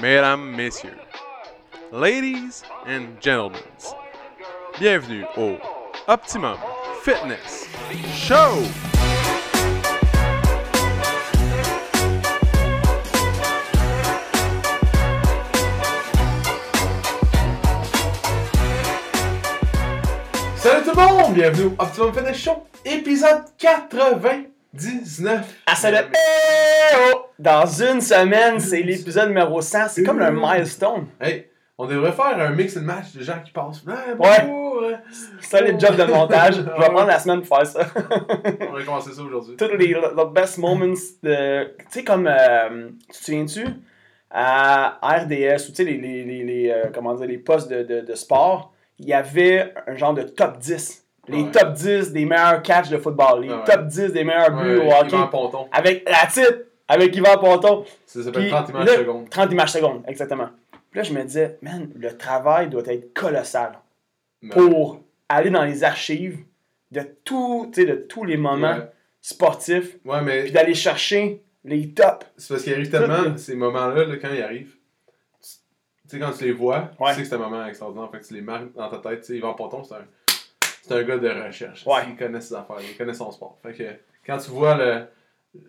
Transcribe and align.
mesdames, 0.00 0.56
messieurs, 0.56 0.98
ladies 1.92 2.62
and 2.86 3.20
gentlemen, 3.20 3.60
bienvenue 4.78 5.24
au 5.36 5.58
Optimum 6.08 6.56
Fitness 7.02 7.68
Show! 8.14 8.64
Salut 20.56 20.84
tout 20.84 20.90
le 20.90 20.96
monde! 20.96 21.34
Bienvenue 21.34 21.74
au 21.78 21.82
Optimum 21.82 22.14
Fitness 22.14 22.38
Show, 22.38 22.66
épisode 22.86 23.44
99. 24.72 25.62
Ah, 25.66 25.74
ça 25.74 25.90
le... 25.90 25.98
Oh! 27.12 27.26
Dans 27.38 27.66
une 27.66 28.00
semaine, 28.00 28.60
c'est 28.60 28.82
l'épisode 28.82 29.28
numéro 29.28 29.60
100. 29.60 29.88
C'est 29.88 30.02
comme 30.04 30.20
un 30.20 30.30
milestone. 30.30 31.06
Hey, 31.20 31.46
on 31.78 31.86
devrait 31.86 32.12
faire 32.12 32.38
un 32.38 32.50
mix 32.50 32.76
and 32.76 32.82
match 32.82 33.12
de 33.14 33.22
gens 33.22 33.40
qui 33.44 33.50
passent. 33.50 33.82
Hey, 33.88 34.12
Ouais. 34.18 34.46
bonjour, 34.46 34.82
euh, 34.84 34.94
C'est 35.40 35.60
le 35.62 35.78
job 35.78 35.96
de 35.96 36.04
montage. 36.04 36.56
Je 36.56 36.60
vais 36.62 36.70
prendre 36.90 37.06
la 37.06 37.18
semaine 37.18 37.42
pour 37.42 37.56
faire 37.56 37.66
ça. 37.66 37.86
On 38.68 38.72
va 38.72 38.84
commencer 38.84 39.12
ça 39.12 39.22
aujourd'hui. 39.22 39.56
Tous 39.56 39.76
les 39.76 39.92
the 39.94 40.32
best 40.32 40.58
moments 40.58 40.94
de. 41.22 41.64
Tu 41.78 41.84
sais, 41.88 42.04
comme. 42.04 42.28
euh, 42.28 42.90
tu 43.12 43.18
te 43.18 43.24
souviens-tu? 43.24 43.64
À 44.32 44.98
RDS, 45.02 45.64
ou 45.66 45.70
tu 45.70 45.74
sais, 45.74 45.84
les, 45.84 45.96
les, 45.98 46.22
les, 46.24 46.44
les, 46.44 46.70
euh, 46.70 46.84
comment 46.94 47.14
dire, 47.14 47.26
les 47.26 47.38
postes 47.38 47.68
de, 47.68 47.82
de, 47.82 48.00
de 48.02 48.14
sport, 48.14 48.72
il 49.00 49.08
y 49.08 49.12
avait 49.12 49.74
un 49.88 49.96
genre 49.96 50.14
de 50.14 50.22
top 50.22 50.58
10. 50.58 51.04
Les 51.28 51.42
Ouais. 51.42 51.50
top 51.50 51.72
10 51.74 52.12
des 52.12 52.24
meilleurs 52.24 52.62
catchs 52.62 52.88
de 52.88 52.96
football. 52.98 53.42
Les 53.42 53.50
Ouais. 53.50 53.64
top 53.64 53.86
10 53.86 54.12
des 54.12 54.24
meilleurs 54.24 54.50
buts 54.50 54.76
au 54.78 54.90
hockey. 54.90 55.08
Yvan 55.16 55.26
Ponton. 55.28 55.68
Avec 55.72 56.08
la 56.08 56.26
titre, 56.26 56.64
avec 56.88 57.14
Yvan 57.14 57.38
Ponton. 57.38 57.84
Ça 58.06 58.22
s'appelle 58.22 58.42
Puis 58.42 58.50
30 58.50 58.68
images 58.70 58.86
là, 58.86 58.96
secondes. 58.96 59.30
30 59.30 59.52
images 59.52 59.70
secondes, 59.72 60.02
exactement. 60.08 60.48
Puis 60.90 60.98
là, 60.98 61.02
je 61.04 61.12
me 61.12 61.22
disais, 61.22 61.58
man, 61.62 61.88
le 61.94 62.16
travail 62.16 62.68
doit 62.68 62.82
être 62.86 63.14
colossal 63.14 63.78
pour 64.50 65.00
aller 65.28 65.50
dans 65.50 65.62
les 65.64 65.84
archives 65.84 66.38
de, 66.90 67.02
tout, 67.24 67.70
de 67.76 67.94
tous 68.08 68.24
les 68.24 68.36
moments 68.36 68.74
Ouais. 68.74 68.90
sportifs, 69.20 69.98
Ouais, 70.04 70.22
mais 70.22 70.42
puis 70.44 70.52
d'aller 70.52 70.74
chercher 70.74 71.42
les 71.64 71.90
tops. 71.92 72.26
c'est 72.36 72.48
parce 72.54 72.64
qu'il 72.64 72.72
arrive 72.72 72.90
tellement, 72.90 73.22
Tout- 73.24 73.36
ces 73.38 73.54
moments-là, 73.54 74.04
là, 74.06 74.16
quand 74.16 74.30
ils 74.34 74.42
arrivent, 74.42 74.74
tu 75.40 75.48
sais, 76.08 76.18
quand 76.18 76.32
tu 76.32 76.44
les 76.44 76.52
vois, 76.52 76.90
tu 76.98 77.14
sais 77.14 77.22
que 77.22 77.28
c'est 77.28 77.34
un 77.34 77.38
moment 77.38 77.64
extraordinaire. 77.66 78.08
Fait 78.10 78.18
que 78.18 78.24
tu 78.26 78.34
les 78.34 78.40
marques 78.40 78.72
dans 78.74 78.88
ta 78.88 78.98
tête. 78.98 79.20
Tu 79.20 79.26
sais, 79.26 79.36
Yvan 79.36 79.54
Ponton, 79.54 79.84
c'est 79.84 79.94
un, 79.94 79.98
c'est 80.82 80.94
un 80.94 81.02
gars 81.02 81.18
de 81.18 81.28
recherche. 81.28 81.86
Ouais. 81.86 82.00
Il 82.08 82.16
connaît 82.16 82.40
ses 82.40 82.54
affaires, 82.54 82.76
il 82.80 82.96
connaît 82.96 83.14
son 83.14 83.30
sport. 83.30 83.58
Fait 83.62 83.72
que 83.74 83.84
quand 84.26 84.38
tu 84.38 84.50
vois 84.50 84.76
le, 84.76 85.02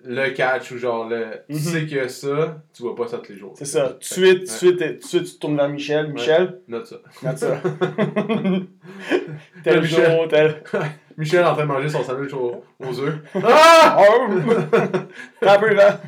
le 0.05 0.29
catch 0.31 0.71
ou 0.71 0.77
genre 0.77 1.07
le. 1.09 1.41
Tu 1.49 1.55
Mhm. 1.55 1.59
sais 1.59 1.85
que 1.87 2.07
ça, 2.07 2.61
tu 2.73 2.83
vois 2.83 2.95
pas 2.95 3.07
ça 3.07 3.17
tous 3.19 3.31
les 3.31 3.37
jours. 3.37 3.53
C'est 3.57 3.65
ça. 3.65 3.89
Tout 3.89 3.99
de 3.99 4.03
suite, 4.03 4.49
ouais. 4.81 4.99
suite, 5.01 5.25
tu 5.25 5.39
tournes 5.39 5.57
vers 5.57 5.69
Michel. 5.69 6.11
Michel, 6.13 6.59
Note 6.67 6.85
ça. 6.87 6.97
note 7.23 7.37
ça. 7.37 7.61
tel 9.63 9.81
Michel. 9.81 10.11
jour, 10.11 10.27
tel. 10.27 10.63
Michel 11.17 11.45
en 11.45 11.53
train 11.53 11.63
de 11.63 11.67
manger 11.67 11.89
son 11.89 12.03
sandwich 12.03 12.33
aux, 12.33 12.63
aux 12.79 12.99
œufs. 12.99 13.19
Ah! 13.43 13.97
Oh! 13.99 14.27
T'as 15.39 15.57
un 15.57 15.59
peu 15.59 15.73
là? 15.73 16.01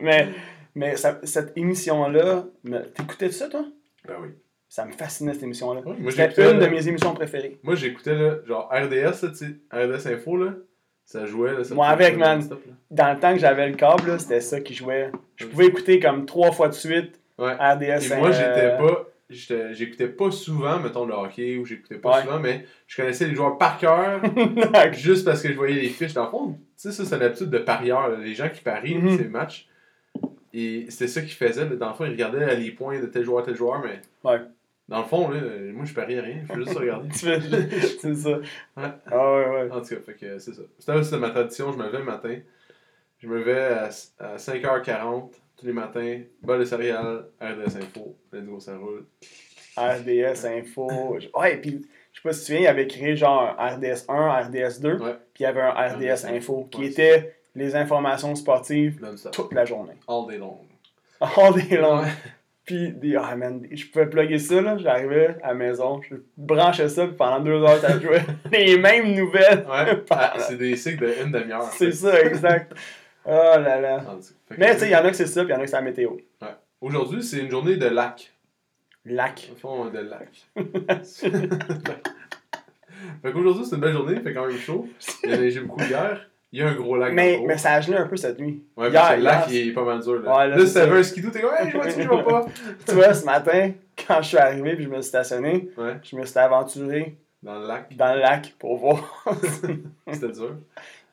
mais 0.00 0.28
mais 0.74 0.96
ça- 0.96 1.18
cette 1.24 1.56
émission-là, 1.56 2.44
t'écoutais 2.94 3.30
ça, 3.32 3.48
toi? 3.48 3.64
Ben 4.06 4.14
oui. 4.22 4.28
Ça 4.68 4.84
me 4.84 4.92
fascinait, 4.92 5.32
cette 5.32 5.42
émission-là. 5.44 5.80
C'était 6.10 6.50
une 6.52 6.58
de 6.58 6.64
là. 6.64 6.70
mes 6.70 6.86
émissions 6.88 7.14
préférées. 7.14 7.58
Moi, 7.62 7.74
j'écoutais, 7.74 8.16
genre 8.46 8.68
RDS, 8.70 9.22
là, 9.22 9.86
RDS 9.86 10.06
Info, 10.08 10.36
là. 10.36 10.52
Ça 11.04 11.24
jouait, 11.24 11.54
là. 11.54 11.64
Ça 11.64 11.74
Moi, 11.74 11.86
avec, 11.86 12.18
man. 12.18 12.46
Dans 12.90 13.12
le 13.14 13.18
temps 13.18 13.32
que 13.32 13.38
j'avais 13.40 13.66
le 13.70 13.76
câble, 13.76 14.20
c'était 14.20 14.42
ça 14.42 14.60
qui 14.60 14.74
jouait. 14.74 15.10
Je 15.36 15.46
pouvais 15.46 15.66
écouter 15.66 15.98
comme 16.00 16.26
trois 16.26 16.52
fois 16.52 16.68
de 16.68 16.74
suite 16.74 17.18
Ouais. 17.38 17.52
RDS. 17.54 18.12
Et 18.12 18.16
moi, 18.18 18.28
euh, 18.28 18.32
j'étais 18.32 18.76
pas. 18.76 19.04
J'écoutais 19.30 20.08
pas 20.08 20.30
souvent, 20.30 20.78
mettons, 20.80 21.06
le 21.06 21.14
hockey, 21.14 21.56
ou 21.58 21.64
j'écoutais 21.64 21.96
pas 21.96 22.16
Ouais. 22.16 22.22
souvent, 22.22 22.38
mais 22.40 22.64
je 22.86 22.96
connaissais 22.96 23.26
les 23.26 23.34
joueurs 23.34 23.56
par 23.58 23.78
cœur, 23.78 24.20
juste 24.92 25.24
parce 25.24 25.42
que 25.42 25.48
je 25.50 25.54
voyais 25.54 25.80
les 25.80 25.88
fiches. 25.88 26.14
Dans 26.14 26.24
le 26.24 26.30
fond, 26.30 26.52
tu 26.52 26.58
sais, 26.76 26.92
ça, 26.92 27.04
c'est 27.04 27.18
l'habitude 27.18 27.50
de 27.50 27.58
parieurs, 27.58 28.08
là, 28.08 28.16
les 28.18 28.34
gens 28.34 28.48
qui 28.48 28.60
parient 28.62 28.96
Mhm. 28.96 29.18
ces 29.18 29.28
matchs. 29.28 29.68
Et 30.54 30.86
c'était 30.88 31.08
ça 31.08 31.20
qu'ils 31.20 31.32
faisaient. 31.32 31.66
Dans 31.66 31.88
le 31.88 31.94
fond, 31.94 32.04
ils 32.06 32.10
regardaient 32.12 32.44
là, 32.46 32.54
les 32.54 32.70
points 32.70 32.98
de 33.00 33.06
tel 33.06 33.22
joueur, 33.24 33.44
tel 33.44 33.54
joueur, 33.54 33.82
mais. 33.82 34.00
Ouais. 34.30 34.40
Dans 34.88 35.00
le 35.00 35.04
fond, 35.04 35.28
là, 35.28 35.38
euh, 35.42 35.72
moi, 35.72 35.84
je 35.84 35.92
parie 35.92 36.18
rien, 36.18 36.40
je 36.42 36.46
fais 36.54 36.64
juste 36.64 36.78
regarder. 36.78 37.08
Tu 37.12 37.18
fais- 37.18 37.40
c'est 38.00 38.14
ça. 38.14 38.30
Ouais. 38.30 38.42
Ah 39.10 39.32
ouais, 39.32 39.46
ouais. 39.50 39.70
En 39.70 39.80
tout 39.82 39.88
cas, 39.94 40.00
fait 40.00 40.14
que 40.14 40.38
c'est 40.38 40.54
ça. 40.54 40.62
C'était 41.02 41.18
ma 41.18 41.30
tradition, 41.30 41.72
je 41.72 41.78
me 41.78 41.84
levais 41.84 41.98
le 41.98 42.04
matin. 42.04 42.36
Je 43.18 43.26
me 43.26 43.38
levais 43.38 43.60
à, 43.60 43.90
à 44.20 44.36
5h40 44.36 45.30
tous 45.56 45.66
les 45.66 45.72
matins, 45.72 46.20
bol 46.40 46.60
de 46.60 46.64
céréales, 46.64 47.24
RDS 47.40 47.76
Info, 47.76 48.16
let's 48.32 48.44
go, 48.44 48.60
ça 48.60 48.76
roule. 48.78 49.04
RDS 49.76 50.46
Info. 50.46 51.16
Ouais, 51.34 51.56
puis 51.56 51.84
je 52.12 52.20
sais 52.20 52.22
pas 52.22 52.32
si 52.32 52.38
tu 52.40 52.42
te 52.42 52.46
souviens, 52.46 52.60
il 52.60 52.66
avait 52.68 52.86
créé 52.86 53.16
genre 53.16 53.54
un 53.58 53.76
RDS 53.76 54.04
1, 54.08 54.42
RDS 54.42 54.80
2, 54.80 54.92
Ouais. 54.98 55.14
puis 55.34 55.40
il 55.40 55.42
y 55.42 55.46
avait 55.46 55.60
un 55.60 55.70
RDS 55.72 56.24
RDS 56.24 56.26
Info 56.36 56.68
qui 56.70 56.80
Ouais, 56.82 56.86
était 56.86 57.34
les 57.56 57.74
informations 57.74 58.34
sportives 58.36 59.00
toute 59.32 59.52
la 59.52 59.64
journée. 59.64 59.94
All 60.06 60.26
day 60.28 60.38
long. 60.38 60.58
All 61.20 61.54
day 61.54 61.76
long. 61.76 62.04
Ouais. 62.68 62.90
Puis, 62.90 62.92
des, 62.92 63.16
ah 63.16 63.34
man, 63.34 63.66
je 63.70 63.86
pouvais 63.86 64.06
plugger 64.06 64.38
ça, 64.38 64.60
là. 64.60 64.76
J'arrivais 64.78 65.36
à 65.42 65.48
la 65.48 65.54
maison, 65.54 66.00
je 66.02 66.16
branchais 66.36 66.88
ça, 66.88 67.06
puis 67.06 67.16
pendant 67.16 67.40
deux 67.40 67.62
heures, 67.62 67.78
ça 67.80 67.98
jouait 67.98 68.22
les 68.52 68.78
mêmes 68.78 69.14
nouvelles. 69.14 69.66
Ouais, 69.68 70.02
ah, 70.10 70.34
c'est 70.38 70.56
des 70.56 70.76
cycles 70.76 71.06
de 71.06 71.24
une 71.24 71.32
demi-heure. 71.32 71.70
C'est 71.72 71.92
ça, 71.92 72.20
exact. 72.20 72.74
Oh 73.24 73.30
là 73.30 73.80
là. 73.80 74.04
Que- 74.48 74.54
Mais 74.58 74.74
tu 74.74 74.80
sais, 74.80 74.86
il 74.88 74.92
y 74.92 74.96
en 74.96 75.04
a 75.04 75.10
que 75.10 75.16
c'est 75.16 75.26
ça, 75.26 75.42
puis 75.44 75.50
il 75.52 75.54
y 75.54 75.56
en 75.56 75.60
a 75.60 75.64
que 75.64 75.70
c'est 75.70 75.76
la 75.76 75.82
météo. 75.82 76.12
Aujourd'hui, 76.80 77.22
c'est 77.22 77.38
une 77.40 77.50
journée 77.50 77.76
de 77.76 77.86
lac. 77.86 78.32
Lac. 79.04 79.50
Au 79.52 79.56
fond, 79.56 79.86
de 79.86 79.98
lac. 79.98 80.28
fait 83.22 83.32
qu'aujourd'hui, 83.32 83.64
c'est 83.64 83.74
une 83.74 83.80
belle 83.80 83.92
journée, 83.92 84.14
il 84.16 84.22
fait 84.22 84.32
quand 84.32 84.46
même 84.46 84.56
chaud. 84.58 84.88
Il 85.24 85.30
y 85.30 85.32
a 85.32 85.36
neigé 85.38 85.60
beaucoup 85.60 85.82
hier. 85.82 86.28
Il 86.52 86.60
y 86.60 86.62
a 86.62 86.68
un 86.68 86.74
gros 86.74 86.96
lac. 86.96 87.12
Mais, 87.12 87.38
mais 87.46 87.58
ça 87.58 87.72
a 87.74 87.80
gelé 87.80 87.98
un 87.98 88.06
peu 88.06 88.16
cette 88.16 88.38
nuit. 88.38 88.64
Ouais, 88.76 88.88
Hier, 88.88 89.00
parce 89.00 89.10
que 89.12 89.16
le 89.18 89.22
lac, 89.24 89.44
il 89.50 89.68
est 89.68 89.72
pas 89.72 89.84
mal 89.84 90.00
dur. 90.00 90.20
Là, 90.22 90.30
Ouais, 90.38 90.48
là, 90.48 90.56
là, 90.56 90.66
ça. 90.66 90.84
un 90.90 91.02
skidoo, 91.02 91.30
t'es 91.30 91.40
comme, 91.42 91.50
hey, 91.58 91.70
je 91.70 91.76
vois-tu, 91.76 92.02
je 92.02 92.08
vois 92.08 92.24
pas. 92.24 92.46
Tu 92.88 92.94
vois, 92.94 93.12
ce 93.14 93.24
matin, 93.26 93.72
quand 94.06 94.22
je 94.22 94.28
suis 94.28 94.38
arrivé 94.38 94.74
puis 94.74 94.84
je 94.84 94.88
me 94.88 94.94
suis 94.96 95.08
stationné, 95.08 95.68
Ouais, 95.76 95.96
je 96.02 96.16
me 96.16 96.24
suis 96.24 96.38
aventuré 96.38 97.18
dans 97.42 97.58
le 97.58 97.66
lac, 97.66 97.94
dans 97.96 98.14
le 98.14 98.20
lac 98.20 98.54
pour 98.58 98.76
voir. 98.78 99.24
c'était 100.12 100.32
dur. 100.32 100.56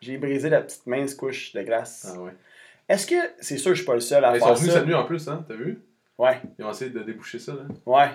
J'ai 0.02 0.18
brisé 0.18 0.50
la 0.50 0.62
petite 0.62 0.88
mince 0.88 1.14
couche 1.16 1.52
de 1.54 1.62
glace. 1.64 2.14
Ah 2.16 2.22
ouais. 2.22 2.32
Est-ce 2.88 3.06
que 3.08 3.16
c'est 3.40 3.58
sûr 3.58 3.72
que 3.72 3.76
je 3.76 3.82
suis 3.82 3.88
pas 3.88 3.96
le 3.96 4.00
seul 4.00 4.24
à 4.24 4.36
Ils 4.36 4.40
sont 4.40 4.46
faire 4.48 4.56
venus 4.56 4.72
ça? 4.72 4.78
cette 4.80 4.88
nuit 4.88 4.94
en 4.96 5.04
plus, 5.06 5.28
hein, 5.28 5.44
t'as 5.48 5.56
vu? 5.56 5.82
Ouais, 6.18 6.40
Ils 6.58 6.64
ont 6.66 6.70
essayé 6.72 6.92
de 6.92 7.00
déboucher 7.02 7.40
ça, 7.40 7.54
là. 7.54 7.62
ouais, 7.86 8.10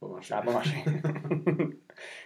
Pas 0.00 0.06
marché. 0.06 0.28
ça 0.28 0.36
n'a 0.36 0.42
pas 0.42 0.52
marché. 0.52 0.74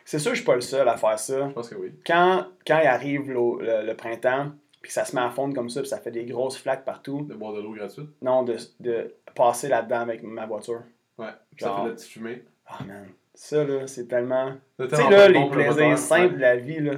c'est 0.05 0.19
sûr 0.19 0.31
que 0.33 0.37
je 0.37 0.41
suis 0.43 0.47
pas 0.47 0.55
le 0.55 0.61
seul 0.61 0.89
à 0.89 0.97
faire 0.97 1.19
ça. 1.19 1.49
Je 1.49 1.53
pense 1.55 1.69
que 1.69 1.75
oui. 1.77 1.93
Quand, 2.07 2.47
quand 2.67 2.79
il 2.81 2.87
arrive 2.87 3.31
le, 3.31 3.85
le 3.87 3.95
printemps, 3.95 4.53
puis 4.83 4.93
ça 4.93 5.05
se 5.05 5.17
met 5.17 5.23
à 5.23 5.31
fondre 5.31 5.55
comme 5.55 5.71
ça, 5.71 5.81
puis 5.81 5.89
ça 5.89 5.99
fait 5.99 6.11
des 6.11 6.25
grosses 6.27 6.59
flaques 6.59 6.85
partout, 6.85 7.23
De 7.29 7.35
boire 7.35 7.55
de 7.55 7.61
l'eau 7.63 7.73
gratuite? 7.73 8.09
non, 8.23 8.43
de, 8.43 8.57
de 8.81 9.15
passer 9.35 9.69
là-dedans 9.69 10.01
avec 10.01 10.23
ma 10.23 10.47
voiture. 10.47 10.83
Ouais. 11.19 11.29
Puis 11.57 11.65
ça 11.65 11.75
fait 11.77 11.83
de 11.85 11.89
la 11.89 11.95
petite 11.95 12.09
fumée. 12.11 12.45
Ah 12.67 12.79
man, 12.87 13.07
ça 13.35 13.65
là, 13.65 13.87
c'est 13.87 14.07
tellement. 14.07 14.53
Tu 14.79 14.89
sais 14.89 15.11
là, 15.11 15.29
les 15.29 15.49
plaisirs 15.51 15.99
simples 15.99 16.35
de 16.37 16.41
la 16.41 16.57
vie 16.57 16.81
là. 16.81 16.93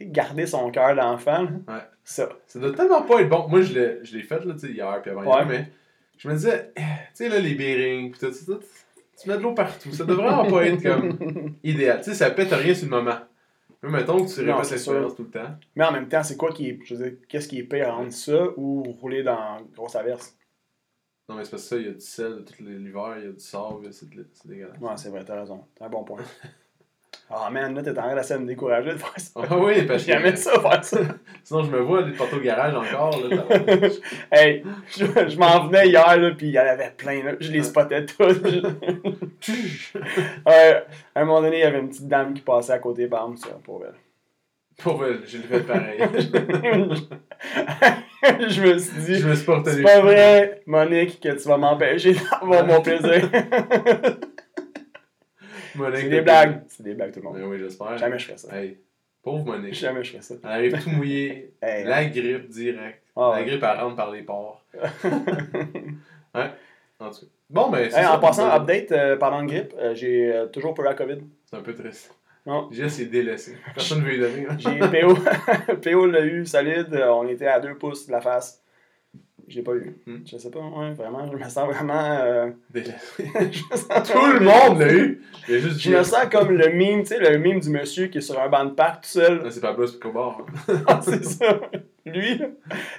Garder 0.00 0.46
son 0.46 0.70
cœur 0.70 0.94
d'enfant, 0.94 1.42
là, 1.42 1.50
Ouais. 1.74 1.80
ça. 2.04 2.28
Ça 2.46 2.60
doit 2.60 2.72
tellement 2.72 3.02
pas 3.02 3.20
être 3.20 3.28
bon. 3.28 3.48
Moi, 3.48 3.62
je 3.62 3.72
l'ai 4.16 4.22
fait, 4.22 4.44
là, 4.44 4.52
tu 4.54 4.60
sais, 4.60 4.68
hier 4.72 5.00
puis 5.02 5.10
avant 5.10 5.22
Ouais. 5.22 5.26
hier, 5.38 5.46
mais 5.46 5.66
je 6.18 6.28
me 6.28 6.34
disais, 6.34 6.70
eh, 6.76 6.80
tu 6.80 6.86
sais, 7.14 7.28
là, 7.28 7.40
les 7.40 7.54
bearings, 7.56 8.12
pis 8.12 8.18
tout, 8.20 8.30
tout, 8.30 8.54
tout, 8.54 8.60
tu 9.20 9.28
mets 9.28 9.36
de 9.36 9.42
l'eau 9.42 9.52
partout. 9.52 9.92
Ça 9.92 10.04
devrait 10.04 10.48
pas 10.48 10.66
être 10.66 10.82
comme 10.82 11.54
idéal. 11.62 11.98
Tu 11.98 12.04
sais, 12.10 12.14
ça 12.14 12.30
pète 12.30 12.52
rien 12.52 12.74
sur 12.74 12.88
le 12.88 12.96
moment. 12.96 13.18
Mais 13.82 13.90
mettons 13.90 14.24
que 14.24 14.32
tu 14.32 14.44
Non, 14.44 14.56
répètes 14.56 14.70
l'expérience 14.72 15.14
tout 15.14 15.22
le 15.24 15.30
temps. 15.30 15.56
Mais 15.76 15.84
en 15.84 15.92
même 15.92 16.08
temps, 16.08 16.22
c'est 16.22 16.36
quoi 16.36 16.52
qui 16.52 16.68
est. 16.70 16.80
Je 16.84 16.94
veux 16.94 17.10
dire, 17.10 17.18
qu'est-ce 17.28 17.48
qui 17.48 17.58
est 17.60 17.64
pire 17.64 17.94
entre 17.96 18.12
ça 18.12 18.48
ou 18.56 18.82
rouler 18.82 19.22
dans 19.22 19.60
grosse 19.74 19.94
averse? 19.94 20.36
Non, 21.28 21.36
mais 21.36 21.44
c'est 21.44 21.50
parce 21.50 21.62
que 21.64 21.68
ça, 21.68 21.76
il 21.76 21.86
y 21.86 21.88
a 21.88 21.92
du 21.92 22.00
sel 22.00 22.36
de 22.36 22.40
tout 22.40 22.54
l'hiver, 22.60 23.14
il 23.18 23.24
y 23.24 23.28
a 23.28 23.32
du 23.32 23.38
sable, 23.40 23.92
c'est 23.92 24.08
dégueulasse. 24.46 24.78
Ouais, 24.80 24.96
c'est 24.96 25.10
vrai, 25.10 25.24
t'as 25.24 25.40
raison. 25.40 25.62
C'est 25.76 25.84
un 25.84 25.88
bon 25.90 26.02
point. 26.02 26.22
Ah 27.30 27.50
man, 27.50 27.74
là, 27.74 27.82
t'es 27.82 27.90
en 27.90 27.94
train 27.94 28.14
de 28.14 28.38
me 28.38 28.46
décourager 28.46 28.90
de 28.92 28.96
faire 28.96 29.12
ça. 29.18 29.40
Ah 29.50 29.58
oui, 29.58 29.82
parce 29.82 30.02
que 30.02 30.12
J'aimais 30.12 30.34
ça 30.36 30.58
faire 30.60 30.82
ça. 30.82 30.98
sinon 31.44 31.62
je 31.62 31.70
me 31.70 31.80
vois 31.80 32.02
aller 32.02 32.12
te 32.12 32.16
porter 32.16 32.36
au 32.36 32.40
garage 32.40 32.74
encore. 32.74 33.20
Là, 33.28 33.44
hey, 34.32 34.64
je, 34.96 35.04
je 35.04 35.38
m'en 35.38 35.66
venais 35.66 35.88
hier, 35.88 36.16
là, 36.16 36.30
puis 36.30 36.46
il 36.46 36.52
y 36.52 36.58
en 36.58 36.62
avait 36.62 36.94
plein, 36.96 37.22
là. 37.22 37.32
Je 37.38 37.52
les 37.52 37.62
spottais 37.62 38.06
tous. 38.06 38.40
ouais, 40.46 40.84
à 41.14 41.20
un 41.20 41.24
moment 41.26 41.42
donné, 41.42 41.58
il 41.58 41.60
y 41.60 41.64
avait 41.64 41.80
une 41.80 41.90
petite 41.90 42.08
dame 42.08 42.32
qui 42.32 42.40
passait 42.40 42.72
à 42.72 42.78
côté, 42.78 43.06
bam, 43.08 43.36
ça, 43.36 43.58
pour 43.62 43.84
elle. 43.84 43.94
Pour 44.82 45.04
elle, 45.04 45.20
j'ai 45.26 45.38
fait 45.38 45.60
pareil. 45.60 45.98
je 48.22 48.62
me 48.62 48.78
suis 48.78 49.00
dit, 49.00 49.16
je 49.16 49.28
me 49.28 49.34
suis 49.34 49.44
pas 49.44 49.62
c'est 49.66 49.82
pas 49.82 50.00
vrai, 50.00 50.62
Monique, 50.66 51.20
que 51.20 51.28
tu 51.30 51.46
vas 51.48 51.58
m'empêcher 51.58 52.14
d'avoir 52.14 52.64
mon 52.64 52.80
plaisir. 52.80 53.28
C'est 55.74 56.08
des 56.08 56.20
blagues. 56.22 56.62
C'est 56.68 56.82
des 56.82 56.94
blagues, 56.94 57.12
tout 57.12 57.20
le 57.20 57.24
monde. 57.26 57.36
Ben 57.38 57.44
oui, 57.46 57.58
j'espère. 57.58 57.96
Jamais 57.98 58.18
je 58.18 58.26
ferais 58.26 58.38
ça. 58.38 58.56
Hey, 58.56 58.78
pauvre 59.22 59.44
Monique. 59.44 59.74
Jamais 59.74 60.02
je 60.04 60.10
ferais 60.12 60.22
ça. 60.22 60.34
Elle 60.44 60.50
arrive 60.50 60.82
tout 60.82 60.90
mouillée. 60.90 61.52
Hey, 61.62 61.84
La 61.84 62.04
grippe 62.04 62.48
direct. 62.48 63.02
Ah 63.16 63.30
La 63.34 63.40
ouais. 63.40 63.44
grippe, 63.46 63.62
elle 63.62 63.80
rentre 63.80 63.96
par 63.96 64.10
les 64.10 64.22
pores. 64.22 64.64
En 67.00 67.10
tout 67.10 67.20
cas. 67.20 67.26
Bon, 67.50 67.70
mais 67.70 67.90
c'est 67.90 67.98
Hey, 67.98 68.04
ça, 68.04 68.16
en 68.16 68.20
passant, 68.20 68.50
c'est- 68.50 68.56
update, 68.56 68.92
euh, 68.92 69.16
pendant 69.16 69.40
le 69.40 69.46
grippe, 69.46 69.72
euh, 69.78 69.94
j'ai 69.94 70.32
euh, 70.34 70.46
toujours 70.46 70.74
pas 70.74 70.82
eu 70.82 70.86
la 70.86 70.94
COVID. 70.94 71.18
C'est 71.46 71.56
un 71.56 71.60
peu 71.62 71.72
triste. 71.74 72.12
Non. 72.44 72.68
Jess 72.72 72.98
est 73.00 73.06
délaissé. 73.06 73.56
Personne 73.74 73.98
ne 74.00 74.04
veut 74.04 74.10
lui 74.12 74.18
donner. 74.20 74.46
hein. 74.48 74.56
J'ai 74.58 74.78
PO. 74.78 75.14
PO 75.82 76.06
l'a 76.06 76.24
eu 76.24 76.44
solide. 76.46 76.88
On 77.08 77.26
était 77.28 77.46
à 77.46 77.60
deux 77.60 77.74
pouces 77.76 78.06
de 78.06 78.12
la 78.12 78.20
face. 78.20 78.62
J'ai 79.48 79.62
pas 79.62 79.74
eu. 79.74 79.96
Hmm. 80.06 80.18
Je 80.26 80.36
sais 80.36 80.50
pas, 80.50 80.60
ouais, 80.60 80.92
vraiment. 80.94 81.26
Je 81.30 81.36
me 81.36 81.48
sens 81.48 81.66
vraiment. 81.66 82.18
euh, 82.20 82.50
je 82.74 83.76
sens 83.76 84.10
Tout 84.10 84.26
le 84.26 84.40
monde 84.40 84.78
l'a 84.78 84.92
eu. 84.92 85.22
Juste 85.48 85.80
Je 85.80 85.90
me 85.96 86.02
sens 86.02 86.26
comme 86.30 86.50
le 86.52 86.68
meme, 86.72 87.00
tu 87.02 87.08
sais, 87.08 87.18
le 87.18 87.38
meme 87.38 87.60
du 87.60 87.70
monsieur 87.70 88.06
qui 88.08 88.18
est 88.18 88.22
sur 88.22 88.38
un 88.40 88.48
banc 88.48 88.64
de 88.66 88.70
parc 88.72 89.04
tout 89.04 89.08
seul. 89.10 89.42
Ah, 89.44 89.50
C'est 89.50 89.60
pas 89.60 89.74
Escobar. 89.82 90.40
hein. 90.68 90.74
Ah, 90.86 91.00
c'est 91.02 91.24
ça. 91.24 91.60
Lui, 92.06 92.40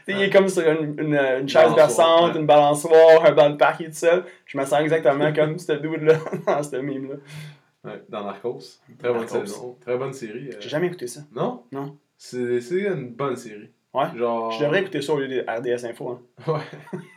il 0.08 0.22
est 0.22 0.30
comme 0.30 0.48
sur 0.50 0.70
une, 0.70 1.00
une, 1.00 1.16
une 1.16 1.50
chaise 1.50 1.74
berçante, 1.74 2.34
ouais. 2.36 2.40
une 2.42 2.46
balançoire, 2.46 3.26
un 3.26 3.32
banc 3.32 3.50
de 3.50 3.56
parc, 3.56 3.80
il 3.80 3.88
est 3.88 3.90
tout 3.90 3.96
seul. 3.96 4.24
Je 4.46 4.58
me 4.58 4.66
sens 4.66 4.82
exactement 4.82 5.34
comme 5.34 5.58
ce 5.58 5.72
dude-là 5.74 6.14
dans 6.48 6.62
ce 6.64 6.76
meme-là. 6.76 7.16
Ouais, 7.86 8.04
dans 8.10 8.24
Narcos. 8.26 8.60
Très 9.00 9.12
bonne 9.14 9.28
saison. 9.28 9.78
Très 9.82 9.98
bonne 9.98 10.14
série. 10.14 10.50
euh. 10.50 10.58
J'ai 10.60 10.70
jamais 10.70 10.88
écouté 10.88 11.08
ça. 11.08 11.22
Non? 11.34 11.64
Non. 11.72 11.98
C'est 12.18 12.60
une 12.72 13.12
bonne 13.14 13.36
série. 13.38 13.70
Ouais. 13.94 14.06
Genre. 14.16 14.52
Je 14.52 14.64
devrais 14.64 14.82
écouter 14.82 15.02
ça 15.02 15.14
au 15.14 15.20
lieu 15.20 15.28
de 15.28 15.42
RDS 15.48 15.86
Info. 15.86 16.10
Hein. 16.10 16.22
Ouais. 16.48 16.54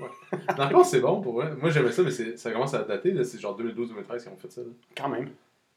ouais. 0.00 0.38
Narcos, 0.56 0.84
c'est 0.84 1.00
bon 1.00 1.20
pour 1.20 1.34
vrai. 1.34 1.50
Moi, 1.60 1.70
j'aimais 1.70 1.92
ça, 1.92 2.02
mais 2.02 2.10
c'est- 2.10 2.36
ça 2.36 2.50
commence 2.50 2.72
à 2.74 2.82
dater. 2.84 3.10
là. 3.12 3.24
C'est 3.24 3.38
genre 3.38 3.56
2012-2013 3.56 4.22
qu'ils 4.22 4.32
ont 4.32 4.36
fait 4.36 4.50
ça. 4.50 4.62
là. 4.62 4.68
Quand 4.96 5.08
même. 5.08 5.30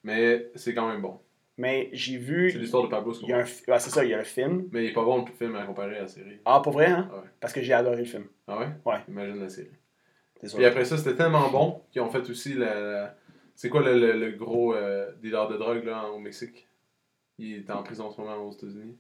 Mais 0.04 0.50
c'est 0.56 0.74
quand 0.74 0.88
même 0.88 1.02
bon. 1.02 1.20
Mais 1.58 1.90
j'ai 1.94 2.14
C'est 2.14 2.18
vu. 2.18 2.50
l'histoire 2.50 2.84
de 2.84 2.90
Pablo 2.90 3.12
Escobar. 3.14 3.40
un, 3.42 3.46
c'est 3.46 3.90
ça, 3.90 4.04
il 4.04 4.12
y 4.12 4.14
a 4.14 4.20
un 4.20 4.24
film. 4.24 4.68
Mais 4.72 4.86
il 4.86 4.90
est 4.90 4.94
pas 4.94 5.04
bon 5.06 5.24
le 5.26 5.32
film 5.32 5.56
à 5.56 5.66
comparer 5.66 5.98
à 5.98 6.02
la 6.02 6.08
série. 6.08 6.40
Ah, 6.46 6.60
pour 6.62 6.74
vrai, 6.74 6.88
hein? 6.88 7.10
Ouais. 7.14 7.30
Parce 7.40 7.54
que 7.54 7.62
j'ai 7.62 7.74
adoré 7.74 7.98
le 7.98 8.04
film. 8.06 8.26
Ah 8.48 8.60
ouais? 8.60 8.68
Ouais. 8.86 8.98
Imagine 9.08 9.40
la 9.40 9.50
série. 9.50 9.70
C'est 10.42 10.48
sûr. 10.50 10.58
Puis 10.58 10.66
après 10.66 10.84
ça, 10.86 10.98
c'était 10.98 11.16
tellement 11.16 11.50
bon 11.50 11.82
qu'ils 11.92 12.02
ont 12.02 12.10
fait 12.10 12.30
aussi 12.30 12.54
la. 12.56 12.80
la- 12.80 13.16
C'est 13.56 13.70
quoi 13.70 13.82
le, 13.82 13.98
le, 13.98 14.14
le 14.20 14.32
gros 14.32 14.74
euh, 14.76 15.12
dealer 15.22 15.48
de 15.48 15.56
drogue 15.58 15.84
là, 15.86 16.10
au 16.10 16.20
Mexique? 16.20 16.68
Il 17.38 17.56
est 17.56 17.72
en 17.72 17.84
prison 17.84 18.06
en 18.08 18.12
ce 18.12 18.20
moment 18.20 18.36
aux 18.38 18.52
États-Unis. 18.52 18.98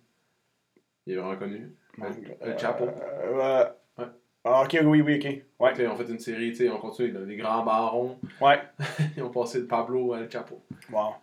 Il 1.05 1.13
est 1.13 1.17
vraiment 1.17 1.37
connu. 1.37 1.71
Euh, 2.01 2.05
El 2.41 2.57
Chapo. 2.59 2.85
euh, 2.85 3.63
ouais. 3.97 4.05
Ah, 4.47 4.61
ok, 4.63 4.77
oui, 4.83 5.01
oui, 5.01 5.15
ok. 5.15 5.43
Ouais. 5.59 5.73
Fait 5.75 5.83
Ils 5.83 5.87
ont 5.89 5.95
fait 5.95 6.03
une 6.09 6.19
série, 6.19 6.49
tu 6.51 6.57
sais, 6.57 6.65
ils 6.65 6.71
ont 6.71 6.77
continué. 6.79 7.11
là, 7.11 7.21
les 7.21 7.35
grands 7.35 7.63
barons, 7.63 8.19
Ouais. 8.41 8.59
ils 9.17 9.23
ont 9.23 9.29
passé 9.31 9.61
de 9.61 9.65
Pablo 9.65 10.13
à 10.13 10.19
El 10.19 10.29
Chapo. 10.31 10.61
Wow. 10.91 11.13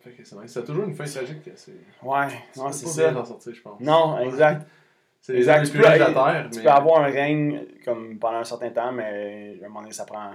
Fait 0.00 0.12
que 0.12 0.24
c'est 0.24 0.36
nice. 0.36 0.52
Ça 0.52 0.60
a 0.60 0.62
toujours 0.62 0.84
une 0.84 0.94
fin 0.94 1.04
tragique. 1.04 1.42
C'est 1.56 1.72
Ouais, 2.02 2.28
tu 2.52 2.58
non, 2.60 2.70
c'est 2.72 2.84
pas 2.84 2.90
ça. 3.14 3.24
sortir, 3.24 3.54
je 3.54 3.60
pense. 3.62 3.80
Non, 3.80 4.18
exact. 4.20 4.66
C'est 5.20 5.32
les 5.32 5.38
Exact. 5.40 5.64
Tu 5.64 5.70
plus 5.72 5.80
peux- 5.80 5.84
de 5.92 5.98
la 5.98 6.12
Terre. 6.12 6.48
Tu 6.52 6.58
mais- 6.58 6.64
peux 6.64 6.70
avoir 6.70 7.00
un 7.02 7.10
règne 7.10 7.66
comme 7.84 8.18
pendant 8.20 8.36
un 8.38 8.44
certain 8.44 8.70
temps, 8.70 8.92
mais 8.92 9.58
à 9.60 9.64
un 9.64 9.68
moment 9.68 9.80
donné, 9.80 9.92
ça 9.92 10.04
prend. 10.04 10.30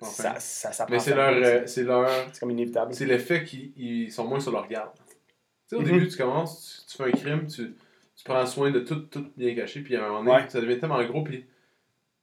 Enfin. 0.00 0.22
Ça, 0.22 0.34
ça, 0.38 0.72
ça 0.72 0.84
prend 0.86 0.94
Mais 0.94 1.00
c'est 1.00 1.16
leur, 1.16 1.30
euh, 1.34 1.66
c'est 1.66 1.82
leur, 1.82 2.08
C'est 2.32 2.38
comme 2.38 2.52
inévitable. 2.52 2.94
c'est 2.94 3.04
l'effet 3.06 3.42
qu'ils 3.42 3.72
ils 3.76 4.12
sont 4.12 4.24
moins 4.28 4.38
sur 4.38 4.52
leur 4.52 4.68
garde. 4.68 4.90
Sais, 5.68 5.76
au 5.76 5.80
Mhm. 5.80 5.86
début, 5.86 6.08
tu 6.08 6.16
commences, 6.16 6.84
tu, 6.88 6.90
tu 6.96 7.02
fais 7.02 7.08
un 7.08 7.12
crime, 7.12 7.46
tu, 7.46 7.74
tu 8.16 8.24
prends 8.24 8.44
soin 8.46 8.70
de 8.70 8.80
tout, 8.80 8.96
tout 9.02 9.26
bien 9.36 9.54
caché, 9.54 9.80
puis 9.82 9.94
à 9.96 10.04
un 10.04 10.08
moment 10.08 10.24
donné, 10.24 10.32
Ouais. 10.42 10.48
ça 10.48 10.60
devient 10.60 10.78
tellement 10.78 11.02
gros, 11.04 11.22
puis 11.22 11.44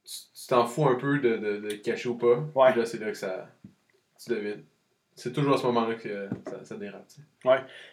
tu 0.04 0.46
t'en 0.48 0.66
fous 0.66 0.86
un 0.88 0.96
peu 0.96 1.18
de, 1.18 1.36
de, 1.36 1.56
de 1.68 1.74
cacher 1.76 2.08
ou 2.08 2.16
pas. 2.16 2.38
Ouais. 2.54 2.70
Puis 2.72 2.80
là, 2.80 2.86
c'est 2.86 2.98
là 3.00 3.06
que 3.10 3.16
ça, 3.16 3.48
tu 4.22 4.30
devines. 4.30 4.62
C'est 5.14 5.32
toujours 5.32 5.54
à 5.54 5.56
ce 5.58 5.64
moment-là 5.66 5.94
que 5.94 6.28
ça, 6.46 6.62
ça 6.64 6.76
dérape. 6.76 7.06
tu 7.08 7.14
sais. 7.14 7.50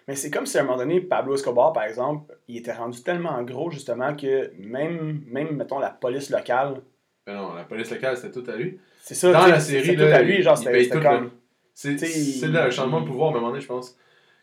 Mais 0.07 0.15
c'est 0.15 0.29
comme 0.29 0.45
si 0.45 0.57
à 0.57 0.61
un 0.61 0.65
moment 0.65 0.77
donné, 0.77 1.00
Pablo 1.00 1.35
Escobar, 1.35 1.71
par 1.71 1.83
exemple, 1.83 2.35
il 2.50 2.57
était 2.57 2.73
rendu 2.73 3.01
tellement 3.01 3.41
gros, 3.44 3.71
justement, 3.71 4.13
que 4.15 4.51
même, 4.59 5.23
même 5.27 5.55
mettons, 5.55 5.79
la 5.79 5.89
police 5.91 6.29
locale. 6.29 6.81
Mais 7.25 7.33
non, 7.33 7.53
la 7.53 7.63
police 7.63 7.89
locale, 7.91 8.17
c'était 8.17 8.31
tout 8.41 8.50
à 8.51 8.55
lui. 8.57 8.77
C'est 9.01 9.15
ça. 9.15 9.31
Dans 9.31 9.47
la 9.47 9.59
série, 9.61 9.95
là, 9.95 10.05
tout 10.07 10.13
à 10.15 10.21
lui, 10.21 10.41
genre, 10.41 10.57
c'était 10.57 10.89
comme. 10.89 11.31
C'est 11.73 11.95
T'sais, 11.95 12.47
là, 12.50 12.65
un 12.65 12.69
changement 12.69 13.01
de 13.01 13.07
pouvoir, 13.07 13.29
à 13.29 13.31
un 13.31 13.35
moment 13.35 13.50
donné, 13.51 13.61
je 13.61 13.67
pense. 13.67 13.97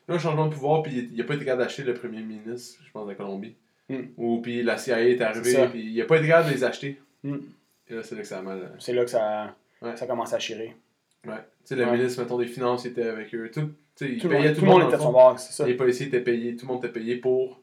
Il 0.08 0.12
y 0.12 0.14
a 0.14 0.17
un 0.17 0.19
changement 0.19 0.47
de 0.47 0.52
pouvoir, 0.55 0.82
puis 0.82 1.08
il 1.12 1.17
n'a 1.17 1.25
pas 1.25 1.35
été 1.35 1.44
capable 1.44 1.62
d'acheter 1.62 1.82
le 1.85 1.94
premier 1.94 2.23
ministre, 2.23 2.82
je 2.85 2.91
pense, 2.91 3.05
de 3.06 3.11
la 3.11 3.17
Colombie. 3.17 3.55
Hmm. 3.88 4.02
Ou 4.17 4.41
puis 4.41 4.62
la 4.62 4.76
CIA 4.79 5.02
est 5.08 5.20
arrivée, 5.20 5.69
puis 5.70 5.82
il 5.93 5.97
n'a 5.97 6.05
pas 6.05 6.17
été 6.19 6.26
capable 6.29 6.49
de 6.49 6.55
les 6.55 6.64
acheter. 6.64 7.00
Hmm. 7.23 7.37
Et 7.88 7.94
là, 7.94 8.02
c'est 8.02 8.14
là 8.14 8.20
que 8.23 8.26
ça 8.26 8.38
a 8.38 8.43
mal. 8.43 8.58
euh, 8.58 8.69
C'est 8.79 8.93
là 8.93 9.05
que 9.05 9.11
ça, 9.11 9.55
Ouais. 9.82 9.97
ça 9.97 10.06
commence 10.06 10.32
à 10.32 10.38
chirer. 10.38 10.76
Ouais. 11.26 11.35
Tu 11.37 11.43
sais, 11.64 11.76
le 11.76 11.85
Ouais. 11.85 11.93
ministre, 11.97 12.23
mettons, 12.23 12.38
des 12.38 12.47
Finances, 12.47 12.87
était 12.87 13.02
avec 13.08 13.35
eux. 13.35 13.50
Tout, 13.52 13.61
tu 13.62 14.06
sais, 14.06 14.12
il 14.12 14.20
Tout 14.20 14.29
monde, 14.29 14.55
tout 14.55 14.61
le 14.62 14.67
monde. 14.67 14.82
était 14.88 14.97
son 14.99 15.12
bord, 15.12 15.38
c'est 15.38 15.52
ça. 15.52 15.67
Les 15.67 15.75
policiers 15.75 16.06
étaient 16.06 16.20
payés, 16.20 16.56
tout 16.56 16.67
le 16.67 16.73
monde 16.73 16.85
était 16.85 16.93
payé 16.93 17.17
pour 17.17 17.61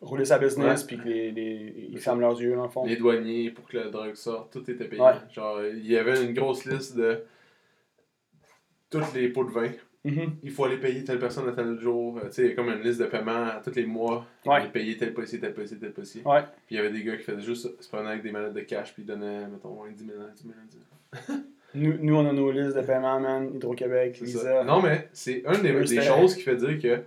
Rouler 0.00 0.24
sa 0.24 0.38
business, 0.38 0.84
puis 0.84 0.96
les, 1.04 1.32
les- 1.32 1.88
ils 1.90 1.98
ferment 1.98 2.20
leurs 2.20 2.40
yeux, 2.40 2.54
dans 2.54 2.62
le 2.62 2.68
fond. 2.68 2.86
les 2.86 2.94
douaniers, 2.94 3.50
pour 3.50 3.66
que 3.66 3.78
la 3.78 3.88
drogue 3.88 4.14
sorte. 4.14 4.52
Tout 4.52 4.70
était 4.70 4.84
payé. 4.84 5.02
Ouais. 5.02 5.14
Genre, 5.32 5.60
il 5.64 5.84
y 5.84 5.96
avait 5.96 6.24
une 6.24 6.34
grosse 6.34 6.64
liste 6.66 6.96
de 6.96 7.24
toutes 8.90 9.12
les 9.14 9.28
pots 9.30 9.42
de 9.44 9.50
vin. 9.50 9.70
Mhm. 10.04 10.36
il 10.42 10.50
faut 10.50 10.64
aller 10.64 10.78
payer 10.78 11.02
telle 11.04 11.18
personne 11.18 11.48
à 11.48 11.52
tel 11.52 11.78
jour. 11.78 12.18
Euh, 12.18 12.26
tu 12.26 12.32
sais, 12.32 12.42
il 12.42 12.48
y 12.50 12.52
a 12.52 12.54
comme 12.54 12.68
une 12.68 12.80
liste 12.80 13.00
de 13.00 13.06
paiements 13.06 13.46
à 13.46 13.60
tous 13.62 13.74
les 13.74 13.84
mois. 13.84 14.24
Ouais. 14.46 14.64
Il 14.64 14.70
payer 14.70 14.96
tel 14.96 15.12
policier, 15.12 15.40
tel 15.40 15.52
policier, 15.52 15.78
tel 15.78 15.92
policier. 15.92 16.22
Ouais. 16.24 16.42
Puis 16.66 16.74
il 16.74 16.76
y 16.76 16.80
avait 16.80 16.90
des 16.90 17.02
gars 17.02 17.16
qui 17.16 17.24
faisaient 17.24 17.40
juste 17.40 17.82
se 17.82 17.88
prenaient 17.88 18.10
avec 18.10 18.22
des 18.22 18.30
manettes 18.30 18.54
de 18.54 18.60
cash, 18.60 18.94
puis 18.94 19.02
ils 19.02 19.06
donnaient, 19.06 19.46
mettons, 19.48 19.84
10 19.86 20.06
000 20.06 20.18
10 20.36 20.42
000 20.42 20.54
10 20.70 20.78
000 21.26 21.38
Nous, 21.74 21.98
nous, 22.00 22.14
on 22.14 22.26
a 22.26 22.32
nos 22.32 22.50
listes 22.50 22.76
de 22.76 22.82
paiement, 22.82 23.20
man. 23.20 23.50
Hydro-Québec, 23.54 24.18
Visa. 24.22 24.40
ça. 24.40 24.64
Non, 24.64 24.80
mais 24.80 25.08
c'est 25.12 25.44
une 25.46 25.62
des, 25.62 26.00
choses 26.00 26.34
qui 26.34 26.42
fait 26.42 26.56
dire 26.56 26.78
que, 26.80 27.02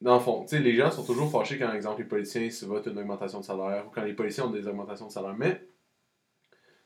dans 0.00 0.14
le 0.14 0.20
fond, 0.20 0.42
tu 0.42 0.56
sais, 0.56 0.62
les 0.62 0.76
gens 0.76 0.90
sont 0.90 1.04
toujours 1.04 1.30
fâchés 1.30 1.58
quand, 1.58 1.66
par 1.66 1.74
exemple, 1.74 2.02
les 2.02 2.08
policiers 2.08 2.50
se 2.50 2.64
votent 2.64 2.86
une 2.86 2.98
augmentation 2.98 3.40
de 3.40 3.44
salaire 3.44 3.84
ou 3.86 3.90
quand 3.90 4.04
les 4.04 4.12
policiers 4.12 4.42
ont 4.42 4.50
des 4.50 4.68
augmentations 4.68 5.06
de 5.06 5.12
salaire. 5.12 5.34
Mais, 5.36 5.60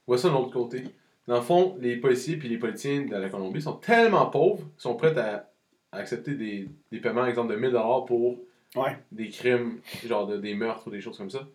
vois 0.06 0.18
ça 0.18 0.28
de 0.28 0.34
l'autre 0.34 0.52
côté. 0.52 0.84
Dans 1.26 1.36
le 1.36 1.42
fond, 1.42 1.76
les 1.80 1.96
policiers 1.96 2.36
puis 2.36 2.48
les 2.48 2.58
politiciens 2.58 3.02
de 3.06 3.16
la 3.16 3.28
Colombie 3.30 3.62
sont 3.62 3.74
tellement 3.76 4.26
pauvres 4.26 4.58
qu'ils 4.74 4.82
sont 4.82 4.94
prêts 4.94 5.16
à, 5.18 5.50
à 5.92 5.98
accepter 5.98 6.34
des, 6.34 6.68
des 6.92 6.98
paiements, 7.00 7.20
par 7.20 7.28
exemple, 7.28 7.54
de 7.54 7.58
1000$ 7.58 8.06
pour 8.06 8.38
Ouais. 8.76 8.96
des 9.12 9.28
crimes, 9.28 9.78
genre 10.04 10.26
de, 10.26 10.36
des 10.36 10.54
meurtres 10.54 10.88
ou 10.88 10.90
des 10.90 11.00
choses 11.00 11.16
comme 11.16 11.30
ça. 11.30 11.46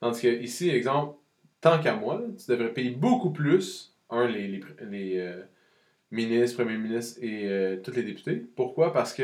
Tandis 0.00 0.20
que 0.22 0.26
ici, 0.42 0.68
exemple, 0.70 1.16
tant 1.60 1.80
qu'à 1.80 1.94
moi, 1.94 2.20
tu 2.36 2.50
devrais 2.50 2.72
payer 2.72 2.90
beaucoup 2.90 3.30
plus, 3.30 3.94
un, 4.10 4.26
les, 4.26 4.48
les, 4.48 4.60
les, 4.90 5.18
euh, 5.18 5.40
ministres, 6.10 6.62
premiers 6.62 6.76
ministres 6.76 7.20
et 7.22 7.48
euh, 7.48 7.76
tous 7.82 7.92
les 7.92 8.02
députés. 8.02 8.44
Pourquoi? 8.56 8.92
Parce 8.92 9.14
que 9.14 9.22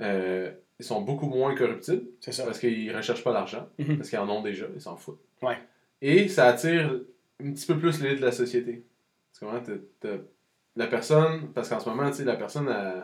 euh, 0.00 0.50
ils 0.78 0.84
sont 0.84 1.00
beaucoup 1.02 1.26
moins 1.26 1.54
corruptibles, 1.54 2.04
C'est 2.20 2.32
ça. 2.32 2.44
parce 2.44 2.58
qu'ils 2.58 2.86
ne 2.86 2.96
recherchent 2.96 3.24
pas 3.24 3.32
l'argent, 3.32 3.66
Mhm. 3.78 3.96
parce 3.98 4.10
qu'ils 4.10 4.18
en 4.18 4.28
ont 4.28 4.42
déjà, 4.42 4.66
ils 4.74 4.80
s'en 4.80 4.96
foutent. 4.96 5.20
Ouais. 5.42 5.58
Et 6.02 6.28
ça 6.28 6.46
attire 6.48 7.00
un 7.42 7.52
petit 7.52 7.66
peu 7.66 7.78
plus 7.78 8.02
l'élite 8.02 8.20
de 8.20 8.24
la 8.26 8.32
société. 8.32 8.82
Tu 9.40 9.46
comprends? 9.46 9.60
T'as- 9.60 9.72
t'as 10.08 10.16
la 10.76 10.86
personne, 10.86 11.48
parce 11.54 11.68
qu'en 11.68 11.80
ce 11.80 11.88
moment, 11.88 12.08
tu 12.10 12.16
sais, 12.18 12.24
la 12.24 12.36
personne 12.36 12.68
elle, 12.68 13.02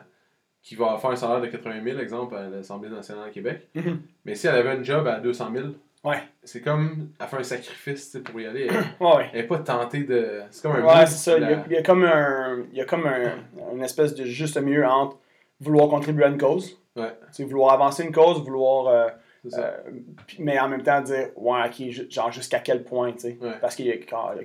qui 0.63 0.75
va 0.75 0.97
faire 0.99 1.11
un 1.11 1.17
salaire 1.17 1.41
de 1.41 1.47
80 1.47 1.83
000, 1.85 1.99
exemple, 1.99 2.35
à 2.37 2.49
l'Assemblée 2.49 2.89
nationale 2.89 3.29
à 3.29 3.31
Québec, 3.31 3.69
Mhm. 3.75 4.01
mais 4.25 4.35
si 4.35 4.47
elle 4.47 4.55
avait 4.57 4.71
un 4.71 4.83
job 4.83 5.07
à 5.07 5.19
200 5.21 5.51
000, 5.53 5.69
Ouais. 6.05 6.23
c'est 6.45 6.61
comme, 6.61 7.09
elle 7.19 7.27
fait 7.27 7.37
un 7.39 7.43
sacrifice 7.43 8.11
tu 8.13 8.19
sais, 8.19 8.21
pour 8.23 8.41
y 8.41 8.47
aller. 8.47 8.69
Elle- 8.71 9.07
Ouais, 9.07 9.31
n'est 9.33 9.43
pas 9.45 9.59
tentée 9.59 10.05
de. 10.05 10.43
C'est 10.51 10.63
comme 10.63 10.77
un 10.77 10.85
Ouais, 10.85 11.07
c'est 11.07 11.31
ça. 11.31 11.39
Il 11.39 11.43
y, 11.43 11.53
a, 11.53 11.65
il 11.67 11.73
y 11.73 11.77
a 11.77 11.83
comme, 11.83 12.05
un, 12.05 12.65
il 12.71 12.77
y 12.77 12.81
a 12.81 12.85
comme 12.85 13.07
un, 13.07 13.35
une 13.75 13.83
espèce 13.83 14.15
de 14.15 14.25
juste 14.25 14.61
milieu 14.61 14.87
entre 14.87 15.19
vouloir 15.61 15.89
contribuer 15.89 16.25
à 16.25 16.29
une 16.29 16.39
cause, 16.39 16.79
Ouais. 16.95 17.11
tu 17.29 17.33
sais, 17.33 17.45
vouloir 17.45 17.73
avancer 17.73 18.05
une 18.05 18.13
cause, 18.13 18.43
vouloir. 18.45 18.87
euh, 18.89 19.09
euh, 19.59 19.77
mais 20.41 20.59
en 20.59 20.69
même 20.69 20.83
temps 20.83 21.01
dire, 21.01 21.29
ouais, 21.37 21.61
ok, 21.67 22.11
genre 22.11 22.33
jusqu'à 22.33 22.59
quel 22.61 22.83
point, 22.85 23.13
tu 23.13 23.19
sais. 23.21 23.39
Ouais. 23.41 23.55
Parce 23.61 23.75
qu'il 23.77 23.87
y 23.87 23.93
a 23.93 23.97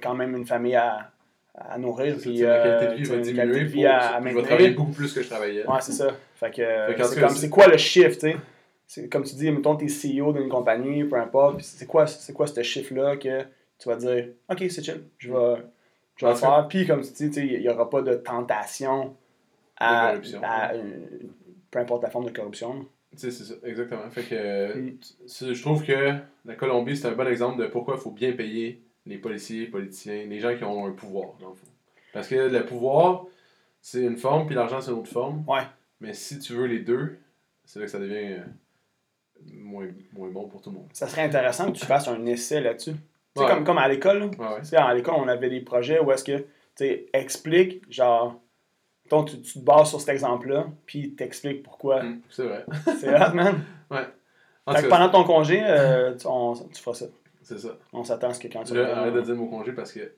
quand 0.02 0.14
même 0.16 0.36
une 0.36 0.46
famille 0.46 0.76
à, 0.76 1.12
à 1.56 1.78
nourrir, 1.78 2.16
puis 2.20 2.38
la 2.40 2.60
qualité 2.80 2.86
de 2.86 2.92
euh, 2.92 2.96
vie 2.96 3.04
va 3.04 3.18
diminuer. 3.18 3.64
vie 3.66 3.86
à, 3.86 4.16
à 4.16 4.22
je 4.22 4.36
vais 4.36 4.42
travailler 4.44 4.70
beaucoup 4.72 4.92
plus 4.92 5.14
que 5.14 5.22
je 5.22 5.30
travaillais. 5.30 5.66
Ouais, 5.68 5.82
c'est 5.82 5.92
ça. 5.92 6.12
Fait 6.36 6.52
que, 6.52 7.04
c'est 7.04 7.20
comme, 7.20 7.50
quoi 7.50 7.68
le 7.68 7.78
chiffre, 7.78 8.14
tu 8.14 8.32
sais? 8.32 8.36
C'est 8.88 9.08
comme 9.10 9.24
tu 9.24 9.36
dis, 9.36 9.50
mettons, 9.52 9.76
t'es 9.76 9.88
CEO 9.88 10.34
d'une 10.34 10.50
compagnie, 10.50 11.04
peu 11.06 11.16
importe, 11.18 11.58
puis 11.58 11.66
c'est 11.66 11.86
quoi, 11.86 12.08
c'est 12.08 12.34
quoi 12.34 12.48
ce 12.48 12.62
chiffre-là 12.62 13.16
que 13.18 13.44
tu 13.80 13.88
vas 13.90 13.96
dire, 13.96 14.30
OK, 14.50 14.58
c'est 14.70 14.84
chill, 14.84 15.04
je 15.18 15.32
vais, 15.32 15.62
je 16.18 16.26
vais 16.26 16.36
faire. 16.36 16.68
Puis 16.70 16.86
comme 16.86 17.02
tu 17.02 17.30
dis, 17.30 17.40
il 17.40 17.62
n'y 17.62 17.70
aura 17.70 17.90
pas 17.90 18.02
de 18.02 18.16
tentation 18.16 19.16
à, 19.78 20.18
De 20.18 20.36
à, 20.44 20.74
euh, 20.74 20.82
peu 21.70 21.80
importe 21.80 22.04
la 22.04 22.10
forme 22.10 22.26
de 22.26 22.32
corruption. 22.32 22.86
Tu 23.12 23.18
sais, 23.20 23.32
c'est 23.32 23.44
ça, 23.46 23.54
exactement. 23.66 24.10
Fait 24.10 24.24
que 24.24 24.36
euh, 24.36 24.76
Mm. 24.76 25.54
je 25.54 25.62
trouve 25.62 25.84
que 25.86 26.14
la 26.46 26.56
Colombie, 26.56 26.96
c'est 26.96 27.08
un 27.08 27.12
bon 27.14 27.28
exemple 27.28 27.62
de 27.62 27.68
pourquoi 27.68 27.96
il 27.98 28.02
faut 28.02 28.12
bien 28.12 28.34
payer 28.34 28.82
les 29.06 29.18
policiers, 29.18 29.62
les 29.62 29.68
politiciens, 29.68 30.26
les 30.26 30.40
gens 30.40 30.56
qui 30.56 30.64
ont 30.64 30.86
un 30.86 30.92
pouvoir, 30.92 31.30
dans 31.40 31.50
le 31.50 31.56
fond. 31.56 31.68
Parce 32.14 32.28
que 32.28 32.36
le 32.36 32.66
pouvoir, 32.66 33.26
c'est 33.82 34.02
une 34.04 34.18
forme, 34.18 34.46
puis 34.46 34.56
l'argent, 34.56 34.80
c'est 34.82 34.92
une 34.92 34.98
autre 34.98 35.12
forme. 35.12 35.44
Ouais. 35.48 35.64
Mais 36.00 36.14
si 36.14 36.40
tu 36.40 36.54
veux 36.54 36.66
les 36.66 36.80
deux, 36.80 37.18
c'est 37.66 37.80
là 37.80 37.86
que 37.86 37.92
ça 37.92 38.00
devient 38.00 38.34
euh, 38.34 38.44
moins, 39.54 39.88
moins 40.14 40.30
bon 40.30 40.48
pour 40.48 40.62
tout 40.62 40.70
le 40.72 40.78
monde. 40.78 40.90
Ça 40.94 41.08
serait 41.08 41.24
intéressant 41.24 41.72
que 41.72 41.78
tu 41.78 41.86
fasses 41.86 42.08
un 42.08 42.26
essai 42.26 42.62
là-dessus. 42.62 42.94
Tu 42.94 42.98
sais, 43.38 43.44
Ouais. 43.46 43.48
comme, 43.50 43.64
comme 43.64 43.78
à 43.78 43.88
l'école. 43.88 44.24
Ouais, 44.24 44.48
ouais. 44.62 44.76
À 44.78 44.94
l'école, 44.94 45.16
on 45.18 45.28
avait 45.28 45.50
des 45.50 45.62
projets 45.62 46.00
où 46.00 46.12
est-ce 46.12 46.24
que, 46.24 46.38
tu 46.38 46.46
sais, 46.76 47.06
explique, 47.14 47.82
genre, 47.92 48.42
mettons, 49.06 49.24
tu, 49.24 49.40
tu 49.42 49.54
te 49.54 49.60
bases 49.60 49.90
sur 49.90 50.00
cet 50.02 50.10
exemple-là, 50.10 50.68
puis 50.86 51.14
t'expliques 51.16 51.64
pourquoi. 51.64 52.04
Mm, 52.04 52.22
c'est 52.30 52.44
vrai. 52.44 52.66
C'est 53.00 53.14
hot, 53.16 53.34
man. 53.34 53.64
En 54.68 54.74
Fait 54.74 54.82
tout 54.82 54.86
que 54.86 54.90
pendant 54.92 55.10
ton 55.10 55.24
congé, 55.24 55.60
euh, 55.64 56.16
tu, 56.16 56.28
on- 56.28 56.54
tu 56.54 56.80
feras 56.82 56.94
ça. 56.96 57.08
C'est 57.58 57.68
ça. 57.68 57.78
On 57.94 58.04
s'attend 58.04 58.30
à 58.30 58.34
ce 58.34 58.40
que 58.40 58.48
quand 58.48 58.64
tu 58.64 58.74
Là, 58.76 58.98
arrête 58.98 59.14
de 59.14 59.22
dire 59.22 59.34
le 59.34 59.40
mot 59.40 59.48
congé 59.48 59.72
parce 59.74 59.92
que 59.92 60.12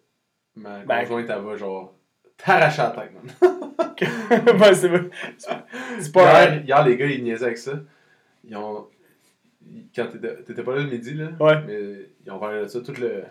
ma 0.56 0.80
Ben- 0.80 1.02
conjointe, 1.02 1.30
elle 1.30 1.42
va 1.42 1.56
genre 1.56 1.94
t'arracher 2.38 2.82
la 2.84 2.90
tête, 2.92 3.12
man. 3.14 3.34
ben, 4.60 4.74
c'est 4.74 4.90
c'est 6.00 6.12
pas 6.14 6.44
hier, 6.46 6.64
hier, 6.66 6.86
les 6.86 6.98
gars, 6.98 7.06
ils 7.06 7.24
niaisaient 7.24 7.46
avec 7.46 7.58
ça. 7.58 7.74
Ils 8.44 8.56
ont. 8.56 8.88
Quand 9.96 10.08
t'étais 10.08 10.36
t'étais 10.44 10.64
pas 10.64 10.76
là 10.76 10.84
le 10.84 10.90
midi, 10.90 11.14
là. 11.14 11.30
Ouais. 11.40 11.62
Mais 11.66 12.10
ils 12.26 12.32
ont 12.32 12.40
parlé 12.40 12.62
de 12.62 12.68
ça. 12.68 12.82
Tout 12.82 12.94
le. 13.00 13.24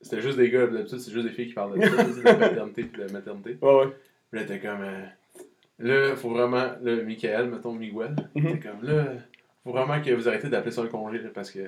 C'était 0.00 0.20
juste 0.20 0.36
des 0.36 0.50
gars, 0.50 0.66
d'habitude, 0.66 0.98
c'est 0.98 1.10
juste 1.10 1.26
des 1.26 1.32
filles 1.32 1.48
qui 1.48 1.54
parlent 1.54 1.78
de 1.78 1.84
ça, 1.84 2.04
de 2.04 2.22
la 2.22 2.34
paternité 2.34 2.82
et 2.82 2.96
de 2.96 3.02
la 3.04 3.12
maternité. 3.12 3.58
Ouais, 3.62 3.74
ouais. 3.74 3.88
Puis 4.30 4.40
là, 4.40 4.46
t'es 4.46 4.60
comme. 4.60 4.82
euh, 4.82 5.04
là, 5.78 6.16
faut 6.16 6.30
vraiment. 6.30 6.72
Là, 6.82 7.02
Michael, 7.04 7.48
mettons 7.48 7.72
Miguel. 7.72 8.14
Mhm. 8.34 8.52
T'es 8.52 8.68
comme 8.68 8.82
là. 8.82 9.04
Faut 9.64 9.72
vraiment 9.72 10.00
que 10.00 10.10
vous 10.12 10.28
arrêtez 10.28 10.48
d'appeler 10.48 10.72
ça 10.72 10.82
un 10.82 10.86
congé, 10.88 11.18
là, 11.18 11.30
parce 11.34 11.50
que. 11.50 11.60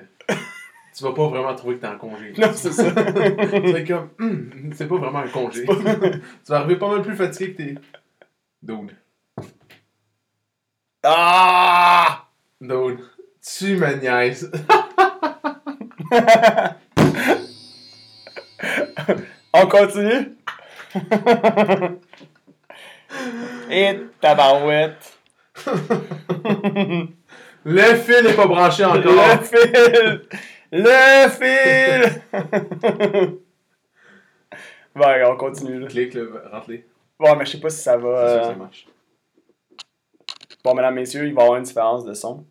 Tu 0.97 1.03
vas 1.03 1.11
pas 1.11 1.27
vraiment 1.27 1.53
trouver 1.53 1.75
que 1.75 1.81
t'es 1.81 1.87
en 1.87 1.99
congé. 1.99 2.33
Non, 2.37 2.51
c'est 2.55 2.71
ça. 2.71 2.85
C'est 2.91 3.85
comme. 3.85 4.09
Hum, 4.19 4.49
c'est 4.73 4.87
pas 4.87 4.97
vraiment 4.97 5.19
un 5.19 5.27
congé. 5.27 5.63
tu 5.65 5.77
vas 6.47 6.57
arriver 6.57 6.77
pas 6.77 6.89
mal 6.89 7.03
plus 7.03 7.15
fatigué 7.15 7.53
que 7.53 7.57
t'es. 7.57 7.75
Dude. 8.63 8.95
ah! 11.03 12.25
Dude. 12.59 13.01
Tu 13.45 13.75
me 13.75 13.93
niaises. 13.93 14.51
On 19.53 19.67
continue? 19.67 20.35
Et 23.69 23.99
tabarouette. 24.19 25.19
Le 27.65 27.95
fil 27.95 28.25
est 28.25 28.35
pas 28.35 28.47
branché 28.47 28.83
encore. 28.83 29.03
Le 29.03 29.43
fil! 29.43 30.21
Le 30.71 31.29
fil! 31.29 32.21
ouais, 34.95 35.23
on 35.25 35.37
continue 35.37 35.79
là. 35.79 35.87
Clique, 35.87 36.13
là, 36.13 36.23
rentre-les. 36.51 36.85
Bon, 37.19 37.35
mais 37.35 37.45
je 37.45 37.51
sais 37.51 37.59
pas 37.59 37.69
si 37.69 37.81
ça 37.81 37.97
va. 37.97 38.27
Sûr 38.33 38.41
que 38.41 38.45
euh, 38.45 38.49
ça 38.49 38.55
marche. 38.55 38.87
Bon, 40.63 40.73
mesdames, 40.75 40.95
messieurs, 40.95 41.25
il 41.27 41.33
va 41.33 41.41
y 41.41 41.43
avoir 41.45 41.57
une 41.57 41.63
différence 41.63 42.03
de 42.05 42.13
son. 42.13 42.45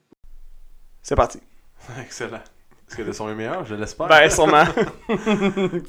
C'est 1.02 1.14
parti. 1.16 1.40
Excellent. 2.00 2.40
Est-ce 2.88 2.96
que 2.96 3.02
le 3.02 3.12
son 3.12 3.28
est 3.28 3.35
meilleur? 3.35 3.64
Je 3.64 3.75
l'espère. 3.75 4.06
Ben, 4.08 4.28
sûrement. 4.30 4.64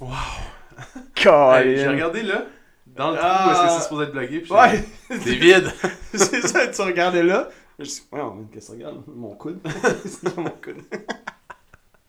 wow. 0.02 1.54
Hey, 1.56 1.78
J'ai 1.78 1.88
regardé 1.88 2.22
là, 2.24 2.46
dans 2.88 3.12
le 3.12 3.18
trou 3.18 3.26
Ah. 3.28 3.48
où 3.48 3.52
est-ce 3.52 3.62
que 3.64 3.70
c'est 3.78 3.84
supposé 3.84 4.04
être 4.06 4.12
bloqué. 4.12 4.40
puis 4.42 4.52
Ouais, 4.52 4.84
C'est 5.10 5.36
vide. 5.36 5.72
c'est 6.14 6.42
ça, 6.48 6.68
tu 6.68 6.82
regardais 6.82 7.24
là. 7.24 7.50
Je 7.80 7.86
dis, 7.86 8.08
ouais, 8.12 8.22
qu'est-ce 8.52 8.72
que 8.72 8.78
tu 8.78 8.84
regardes? 8.84 9.04
Mon 9.08 9.36
coude. 9.36 9.60
c'est 10.06 10.38
mon 10.38 10.50
coude. 10.50 10.82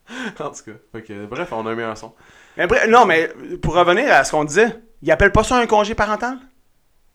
en 0.41 0.50
tout 0.50 0.62
cas. 0.93 1.00
Que, 1.00 1.27
bref, 1.27 1.49
on 1.53 1.67
a 1.67 1.71
un 1.71 1.75
meilleur 1.75 1.97
son. 1.97 2.15
Mais 2.57 2.67
bref, 2.67 2.87
non, 2.88 3.05
mais 3.05 3.29
pour 3.62 3.75
revenir 3.75 4.12
à 4.12 4.25
ce 4.25 4.31
qu'on 4.33 4.45
disait, 4.45 4.75
il 5.03 5.11
appelle 5.11 5.33
pas 5.33 5.45
ça 5.45 5.57
un 5.57 5.67
congé 5.67 5.95
parental? 5.95 6.38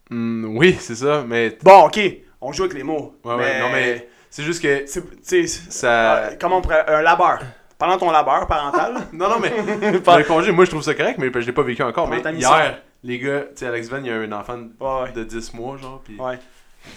Hmm, 0.09 0.57
oui, 0.57 0.75
c'est 0.79 0.95
ça, 0.95 1.23
mais. 1.27 1.57
Bon, 1.63 1.85
ok, 1.85 1.99
on 2.41 2.51
joue 2.51 2.63
avec 2.63 2.75
les 2.75 2.83
mots. 2.83 3.15
Ouais, 3.23 3.35
ouais, 3.35 3.59
non, 3.59 3.69
mais 3.71 4.07
c'est 4.29 4.43
juste 4.43 4.61
que 4.61 4.85
C'est, 4.85 5.01
tu 5.01 5.17
sais, 5.21 5.47
ça. 5.47 6.15
euh, 6.17 6.35
comment 6.39 6.57
on 6.57 6.61
pourrait. 6.61 6.85
Un 6.87 7.01
labeur. 7.01 7.39
Pendant 7.77 7.97
ton 7.97 8.11
labeur 8.11 8.47
parental. 8.47 8.95
Non, 9.13 9.29
non, 9.29 9.39
mais. 9.39 9.49
Le 9.91 10.23
congé, 10.23 10.51
moi, 10.51 10.65
je 10.65 10.69
trouve 10.69 10.83
ça 10.83 10.93
correct, 10.93 11.17
mais 11.19 11.31
je 11.33 11.39
l'ai 11.45 11.51
pas 11.51 11.63
vécu 11.63 11.81
encore. 11.83 12.09
Pendant 12.09 12.31
Mais 12.31 12.37
hier, 12.37 12.81
les 13.03 13.19
gars, 13.19 13.41
tu 13.41 13.47
sais, 13.55 13.65
Alex 13.67 13.89
Van, 13.89 13.97
il 13.97 14.05
y 14.05 14.09
a 14.11 14.15
un 14.15 14.31
enfant 14.31 14.57
de, 14.57 14.69
Ouais, 14.79 15.01
ouais. 15.03 15.11
de 15.11 15.23
10 15.23 15.53
mois, 15.55 15.77
genre, 15.77 16.01
pis. 16.01 16.15
Ouais. 16.15 16.39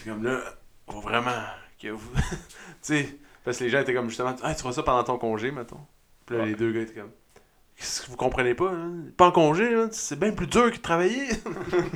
C'est 0.04 0.10
comme 0.10 0.22
là, 0.24 0.38
faut 0.90 1.00
vraiment 1.00 1.30
que 1.82 1.88
vous. 1.88 2.10
tu 2.14 2.20
sais, 2.82 3.08
parce 3.46 3.56
que 3.58 3.64
les 3.64 3.70
gens 3.70 3.80
étaient 3.80 3.94
comme 3.94 4.08
justement, 4.10 4.36
ah, 4.42 4.54
tu 4.54 4.60
feras 4.60 4.72
ça 4.74 4.82
pendant 4.82 5.04
ton 5.04 5.16
congé, 5.16 5.50
mettons. 5.50 5.80
Puis 6.26 6.36
là, 6.36 6.42
Ouais. 6.42 6.48
les 6.50 6.54
deux 6.54 6.70
gars 6.72 6.82
étaient 6.82 7.00
comme, 7.00 7.10
qu'est-ce 7.76 8.02
que 8.02 8.10
vous 8.10 8.16
comprenez 8.16 8.54
pas, 8.54 8.70
hein? 8.70 8.92
Pas 9.16 9.28
en 9.28 9.32
congé, 9.32 9.74
hein? 9.74 9.88
c'est 9.92 10.18
bien 10.18 10.32
plus 10.32 10.46
dur 10.46 10.70
que 10.70 10.76
de 10.76 10.82
travailler. 10.82 11.28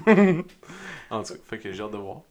en 1.11 1.23
tout 1.23 1.35
cas, 1.35 1.41
fait 1.45 1.59
que 1.59 1.73
j'ai 1.73 1.83
hâte 1.83 1.91
de 1.93 1.97
voir. 1.99 2.23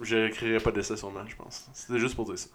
Je 0.00 0.16
réécrirai 0.16 0.58
pas 0.60 0.70
d'essai 0.70 0.96
sûrement, 0.96 1.26
je 1.26 1.36
pense. 1.36 1.68
C'était 1.74 1.98
juste 1.98 2.14
pour 2.16 2.24
dire 2.24 2.38
ça. 2.38 2.48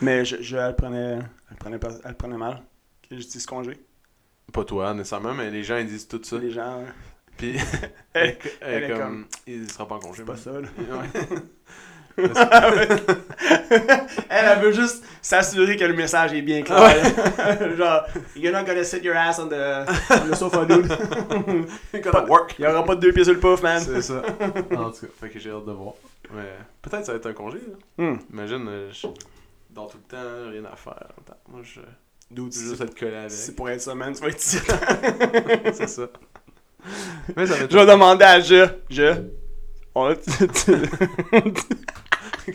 Mais 0.00 0.24
je, 0.24 0.42
je- 0.42 0.56
elle, 0.56 0.74
prenait, 0.74 1.18
elle, 1.50 1.56
prenait 1.58 1.78
pas, 1.78 1.90
elle 2.04 2.16
prenait 2.16 2.36
mal 2.36 2.62
que 3.08 3.16
je 3.18 3.26
dise 3.26 3.46
congé. 3.46 3.78
Pas 4.52 4.64
toi, 4.64 4.92
nécessairement, 4.94 5.34
mais 5.34 5.50
les 5.50 5.62
gens, 5.62 5.76
ils 5.76 5.86
disent 5.86 6.08
tout 6.08 6.20
ça. 6.24 6.38
Les 6.38 6.50
gens. 6.50 6.84
Puis, 7.36 7.56
Elle- 8.12 8.36
elle, 8.36 8.38
elle 8.60 8.82
est 8.84 8.88
comme, 8.88 8.98
comme- 8.98 9.26
il 9.46 9.70
sera 9.70 9.86
pas 9.86 9.94
en 9.94 10.00
congé. 10.00 10.18
C'est 10.18 10.24
pas 10.24 10.32
mais- 10.34 10.38
ça, 10.38 10.60
là. 10.60 10.68
Ouais. 10.78 11.38
Elle, 12.18 12.30
elle 14.30 14.58
veut 14.60 14.72
juste 14.72 15.04
s'assurer 15.20 15.76
que 15.76 15.84
le 15.84 15.94
message 15.94 16.32
est 16.32 16.42
bien 16.42 16.62
clair. 16.62 16.96
Genre, 17.76 18.02
you're 18.36 18.52
not 18.52 18.64
gonna 18.64 18.84
sit 18.84 19.02
your 19.04 19.16
ass 19.16 19.38
on 19.38 19.48
the, 19.48 19.86
on 20.10 20.30
the 20.30 20.34
sofa, 20.34 20.64
dude. 20.64 20.88
Gotta 22.02 22.24
work. 22.26 22.54
Il 22.58 22.64
y 22.64 22.68
aura 22.68 22.84
pas 22.84 22.94
de 22.96 23.00
deux 23.00 23.12
pieds 23.12 23.24
sur 23.24 23.34
le 23.34 23.40
pouf, 23.40 23.62
man. 23.62 23.80
C'est 23.80 24.02
ça. 24.02 24.22
En 24.76 24.90
tout 24.90 25.06
cas, 25.06 25.12
fait 25.20 25.30
que 25.30 25.38
j'ai 25.38 25.50
hâte 25.50 25.64
de 25.66 25.72
voir. 25.72 25.94
Mais 26.34 26.56
peut-être 26.82 27.06
ça 27.06 27.12
va 27.12 27.18
être 27.18 27.26
un 27.26 27.32
congé. 27.32 27.58
Là. 27.58 28.04
Hmm. 28.04 28.18
Imagine, 28.32 28.66
euh, 28.68 28.90
je 28.92 29.06
dors 29.70 29.90
tout 29.90 29.98
le 29.98 30.16
temps, 30.16 30.50
rien 30.50 30.64
à 30.64 30.76
faire. 30.76 31.08
Moi, 31.48 31.60
je 31.62 31.80
je 32.34 32.40
veux 32.40 32.50
juste 32.50 32.80
avec. 32.80 33.04
c'est 33.28 33.54
pour 33.54 33.68
être 33.68 33.80
ça, 33.80 33.94
man. 33.94 34.14
Tu 34.14 34.22
vas 34.22 34.28
être 34.28 34.40
ici. 34.40 34.58
C'est 35.74 35.88
ça. 35.88 36.08
Mais 37.36 37.46
ça 37.46 37.54
va 37.54 37.68
Je 37.70 37.76
vais 37.76 37.86
demander 37.86 38.24
à 38.24 38.40
Je. 38.40 38.66
Je. 38.88 39.41
On 39.94 40.06
a- 40.10 40.14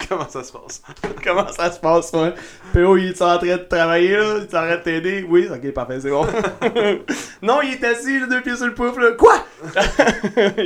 Comment 0.10 0.28
ça 0.28 0.44
se 0.44 0.52
passe? 0.52 0.82
Comment 1.24 1.48
ça 1.52 1.72
se 1.72 1.80
passe? 1.80 2.12
PO, 2.74 2.98
il 2.98 3.08
est 3.10 3.22
en 3.22 3.38
train 3.38 3.56
de 3.58 3.64
travailler, 3.70 4.18
là? 4.18 4.36
Il 4.38 4.42
est 4.44 4.46
en 4.46 4.50
train 4.50 4.76
de 4.76 4.82
t'aider? 4.84 5.26
Oui, 5.30 5.48
ok, 5.50 5.72
parfait, 5.72 6.00
c'est 6.02 6.10
bon. 6.10 6.26
non, 7.42 7.62
il 7.62 7.74
est 7.74 7.84
assis, 7.86 8.20
là, 8.20 8.28
deux 8.28 8.42
pieds 8.42 8.56
sur 8.58 8.66
le 8.66 8.74
pouf, 8.74 8.98
là. 8.98 9.12
Quoi? 9.12 9.46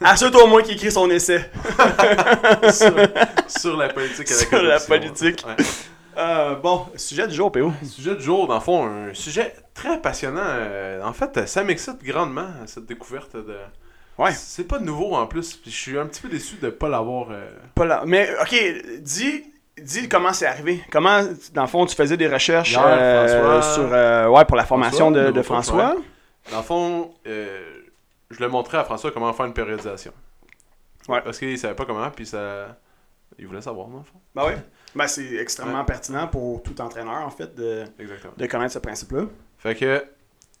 Assure-toi 0.00 0.44
au 0.44 0.46
moins 0.46 0.62
qu'il 0.62 0.74
écrit 0.74 0.90
son 0.92 1.10
essai. 1.10 1.50
sur, 2.72 2.94
sur 3.48 3.76
la 3.76 3.88
politique 3.88 4.30
avec 4.30 4.48
Sur 4.48 4.62
la 4.62 4.80
politique. 4.80 5.44
Ouais. 5.46 5.56
Euh, 6.16 6.54
bon, 6.56 6.86
sujet 6.96 7.26
du 7.28 7.34
jour, 7.34 7.50
PO. 7.52 7.72
Sujet 7.84 8.14
du 8.16 8.22
jour, 8.22 8.46
dans 8.48 8.54
le 8.56 8.60
fond, 8.60 8.86
un 8.86 9.14
sujet 9.14 9.54
très 9.74 10.00
passionnant. 10.00 10.40
euh, 10.44 11.02
En 11.02 11.12
fait, 11.12 11.46
ça 11.48 11.62
m'excite 11.62 12.02
grandement, 12.02 12.48
cette 12.66 12.86
découverte 12.86 13.36
de. 13.36 13.56
Ouais. 14.18 14.32
C'est 14.32 14.64
pas 14.64 14.78
nouveau 14.80 15.14
en 15.14 15.26
plus, 15.26 15.54
puis 15.54 15.70
je 15.70 15.76
suis 15.76 15.98
un 15.98 16.06
petit 16.06 16.20
peu 16.20 16.28
déçu 16.28 16.56
de 16.56 16.70
pas 16.70 16.88
l'avoir. 16.88 17.28
euh, 17.30 17.50
Pas. 17.74 18.04
Mais, 18.04 18.28
ok, 18.42 18.54
dis, 19.00 19.44
dis 19.80 20.08
comment 20.08 20.32
c'est 20.32 20.46
arrivé. 20.46 20.82
Comment, 20.90 21.22
dans 21.54 21.62
le 21.62 21.68
fond, 21.68 21.86
tu 21.86 21.94
faisais 21.94 22.16
des 22.16 22.26
recherches 22.28 22.72
Hier, 22.72 22.82
euh, 22.84 23.60
François- 23.60 23.74
sur, 23.74 23.92
euh, 23.92 24.26
ouais, 24.28 24.44
pour 24.44 24.56
la 24.56 24.64
formation 24.66 25.12
François, 25.12 25.30
de, 25.32 25.42
François. 25.42 25.96
Dans 26.50 26.56
le 26.58 26.62
fond, 26.64 27.14
je 27.24 28.40
le 28.40 28.48
montrais 28.48 28.78
à 28.78 28.84
François 28.84 29.10
comment 29.12 29.32
faire 29.32 29.46
une 29.46 29.52
périodisation. 29.54 30.12
Ouais. 31.08 31.20
Parce 31.22 31.38
qu'il 31.38 31.56
savait 31.58 31.74
pas 31.74 31.84
comment, 31.86 32.10
puis 32.10 32.26
ça. 32.26 32.76
Il 33.38 33.46
voulait 33.46 33.60
savoir, 33.62 33.86
dans 33.86 33.98
le 33.98 34.02
fond. 34.04 34.18
Ben 34.34 34.42
oui. 34.48 34.52
Ben, 34.96 35.06
c'est 35.06 35.36
extrêmement 35.36 35.78
Ouais. 35.80 35.84
pertinent 35.86 36.26
pour 36.26 36.60
tout 36.62 36.80
entraîneur, 36.80 37.22
en 37.24 37.30
fait, 37.30 37.54
de, 37.54 37.84
Exactement. 38.00 38.32
de 38.36 38.46
connaître 38.46 38.72
ce 38.72 38.78
principe-là. 38.80 39.26
Fait 39.58 39.76
que 39.76 40.04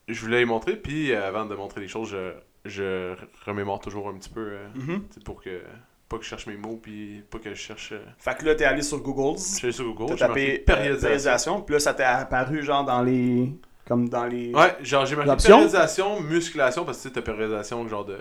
je 0.06 0.20
voulais 0.20 0.38
lui 0.38 0.44
montrer, 0.44 0.76
puis 0.76 1.12
avant 1.12 1.44
de 1.44 1.56
montrer 1.56 1.80
les 1.80 1.88
choses, 1.88 2.10
je, 2.10 2.32
je 2.68 3.14
remémore 3.46 3.80
toujours 3.80 4.08
un 4.08 4.14
petit 4.14 4.30
peu 4.30 4.40
euh, 4.52 4.66
Mhm. 4.74 5.02
pour 5.24 5.42
que. 5.42 5.62
Pas 6.08 6.16
que 6.16 6.24
je 6.24 6.28
cherche 6.30 6.46
mes 6.46 6.56
mots, 6.56 6.78
puis 6.82 7.22
pas 7.30 7.38
que 7.38 7.50
je 7.50 7.54
cherche. 7.54 7.92
euh, 7.92 8.00
Fait 8.18 8.34
que 8.38 8.44
là, 8.46 8.54
t'es 8.54 8.64
allé 8.64 8.80
sur 8.80 8.98
Google, 9.02 9.38
Je 9.38 9.42
suis 9.44 9.66
allé 9.66 9.72
sur 9.72 9.84
Google, 9.92 10.16
t'as 10.16 10.28
tapé 10.28 10.58
périodisation. 10.58 10.64
périodisation, 11.04 11.60
puis 11.62 11.72
là, 11.74 11.80
ça 11.80 11.92
t'est 11.92 12.02
apparu, 12.04 12.62
genre, 12.62 12.82
dans 12.84 13.02
les... 13.02 13.52
Comme 13.86 14.08
dans 14.08 14.24
les... 14.24 14.54
Ouais, 14.54 14.74
genre 14.82 15.04
j'ai 15.04 15.16
marqué 15.16 15.36
périodisation, 15.48 16.20
musculation, 16.22 16.84
parce 16.86 16.96
que 16.98 17.02
tu 17.02 17.08
sais, 17.08 17.14
t'as 17.14 17.20
périodisation 17.22 17.86
genre 17.88 18.04
de. 18.06 18.18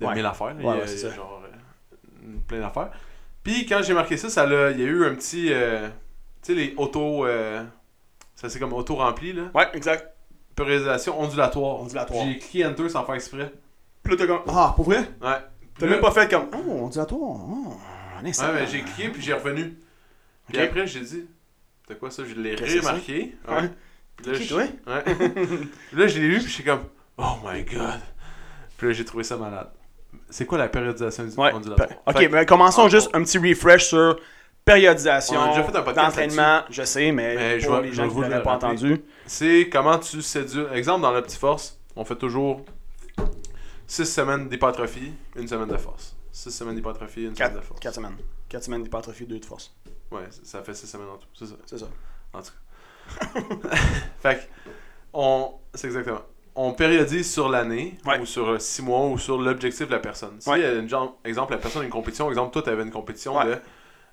de 0.00 0.06
Ouais. 0.06 0.14
mille 0.14 0.26
affaires. 0.26 0.56
Ouais, 0.56 0.64
ouais, 0.80 0.86
c'est 0.86 1.14
genre 1.14 1.42
euh, 1.44 2.28
plein 2.48 2.60
d'affaires. 2.60 2.90
Puis 3.44 3.66
quand 3.66 3.80
j'ai 3.82 3.94
marqué 3.94 4.16
ça, 4.16 4.28
ça 4.28 4.44
il 4.72 4.80
y 4.80 4.82
a 4.82 4.86
eu 4.86 5.04
un 5.04 5.14
petit. 5.14 5.48
euh, 5.52 5.88
tu 6.42 6.52
sais, 6.52 6.54
les 6.54 6.74
auto. 6.76 7.24
euh, 7.26 7.62
ça 8.34 8.48
c'est 8.48 8.58
comme 8.58 8.72
auto-rempli, 8.72 9.32
là. 9.32 9.42
Ouais, 9.54 9.68
exact. 9.74 10.11
Périodisation 10.54 11.20
ondulatoire. 11.20 11.80
Ondulatoire. 11.80 12.24
J'ai 12.26 12.38
cliqué 12.38 12.66
Enter 12.66 12.88
sans 12.88 13.04
faire 13.04 13.14
exprès. 13.14 13.52
Puis 14.02 14.12
là, 14.12 14.18
t'as 14.18 14.26
comme... 14.26 14.42
Ah, 14.48 14.72
pour 14.76 14.84
vrai? 14.84 14.98
Ouais. 15.20 15.36
T'as 15.78 15.86
même 15.86 16.00
pas 16.00 16.10
fait 16.10 16.28
comme... 16.30 16.46
Oh, 16.54 16.70
ondulatoire. 16.84 17.20
Oh, 17.48 17.74
un 18.20 18.26
instant. 18.26 18.46
Ouais, 18.48 18.60
mais 18.60 18.66
j'ai 18.66 18.82
cliqué 18.82 19.08
puis 19.10 19.22
j'ai 19.22 19.32
revenu. 19.32 19.78
Puis 20.48 20.58
Ok. 20.58 20.64
après, 20.68 20.86
j'ai 20.86 21.00
dit, 21.00 21.24
c'est 21.88 21.98
quoi 21.98 22.10
ça? 22.10 22.22
Je 22.28 22.34
l'ai 22.34 22.54
Qu'est-ce 22.56 22.62
que 22.74 22.80
c'est 22.80 22.82
ça? 22.82 22.90
remarqué. 22.90 23.36
Ouais. 23.48 23.70
Puis 24.16 24.26
là, 24.30 24.38
Qui, 24.38 24.44
je- 24.44 24.48
toi? 24.54 24.62
Ouais. 24.86 25.02
Puis 25.04 25.98
là, 25.98 26.06
je 26.06 26.18
l'ai 26.18 26.28
lu 26.28 26.38
puis 26.40 26.48
j'étais 26.48 26.68
comme, 26.70 26.84
oh 27.18 27.36
my 27.44 27.62
god. 27.64 28.00
Puis 28.76 28.88
là, 28.88 28.92
j'ai 28.92 29.04
trouvé 29.04 29.24
ça 29.24 29.36
malade. 29.36 29.68
C'est 30.28 30.44
quoi 30.46 30.58
la 30.58 30.68
périodisation 30.68 31.24
du 31.24 31.34
Ouais. 31.36 31.52
ondulatoire? 31.54 31.88
Ok, 32.06 32.18
Fait 32.18 32.26
que- 32.26 32.32
mais 32.32 32.44
commençons 32.46 32.82
en 32.82 32.88
juste 32.88 33.08
un 33.14 33.22
petit 33.22 33.38
refresh 33.38 33.84
sur 33.86 34.18
périodisation, 34.64 35.38
On 35.40 35.42
a 35.44 35.48
déjà 35.48 35.64
fait 35.64 35.76
un 35.76 35.82
podcast 35.82 36.06
d'entraînement, 36.06 36.60
je 36.70 36.82
sais, 36.82 37.10
mais, 37.12 37.34
Mais 37.34 37.60
je 37.60 37.66
pour 37.66 37.76
vais- 37.76 37.82
les 37.82 37.88
je 37.88 37.94
gens 37.94 38.02
vais 38.04 38.08
qui 38.08 38.14
vous 38.14 38.20
ne 38.20 38.26
le 38.26 38.30
l'avaient 38.32 38.42
pas 38.44 38.50
rappeler. 38.52 38.68
entendu. 38.68 39.02
C'est 39.26 39.68
comment 39.70 39.98
tu 39.98 40.20
séduis. 40.22 40.64
Exemple, 40.72 41.02
dans 41.02 41.12
la 41.12 41.22
petite 41.22 41.38
force, 41.38 41.78
on 41.96 42.04
fait 42.04 42.16
toujours 42.16 42.62
6 43.86 44.04
semaines 44.06 44.48
d'hypertrophie, 44.48 45.12
une 45.36 45.48
semaine 45.48 45.68
de 45.68 45.76
force. 45.76 46.16
6 46.32 46.50
semaines 46.50 46.74
d'hypertrophie, 46.76 47.24
une 47.24 47.36
semaine 47.36 47.50
de 47.54 47.58
4, 47.58 47.64
force. 47.64 47.94
semaines. 47.94 48.16
4 48.48 48.64
semaines 48.64 48.82
d'hypertrophie, 48.82 49.26
2 49.26 49.38
de 49.38 49.44
force. 49.44 49.74
Ouais, 50.10 50.22
ça 50.42 50.62
fait 50.62 50.74
6 50.74 50.86
semaines 50.86 51.08
en 51.08 51.16
tout. 51.16 51.28
C'est 51.34 51.46
ça. 51.46 51.54
C'est 51.66 51.78
ça. 51.78 51.88
En 52.32 52.42
tout 52.42 52.50
cas. 52.50 53.68
fait 54.20 54.36
que, 54.36 54.70
on, 55.12 55.52
C'est 55.74 55.86
exactement. 55.88 56.22
On 56.54 56.72
périodise 56.74 57.30
sur 57.32 57.48
l'année, 57.48 57.96
Ouais. 58.04 58.18
ou 58.20 58.26
sur 58.26 58.60
6 58.60 58.82
mois, 58.82 59.06
ou 59.06 59.18
sur 59.18 59.38
l'objectif 59.40 59.86
de 59.86 59.92
la 59.92 59.98
personne. 60.00 60.38
Si, 60.38 60.48
Ouais. 60.50 60.62
euh, 60.62 60.80
une 60.80 60.88
genre, 60.88 61.18
exemple, 61.24 61.52
la 61.52 61.58
personne 61.58 61.82
a 61.82 61.84
une 61.86 61.90
compétition, 61.90 62.28
exemple, 62.28 62.52
toi, 62.52 62.62
tu 62.62 62.68
avais 62.70 62.82
une 62.82 62.90
compétition 62.90 63.36
Ouais. 63.38 63.46
de. 63.46 63.56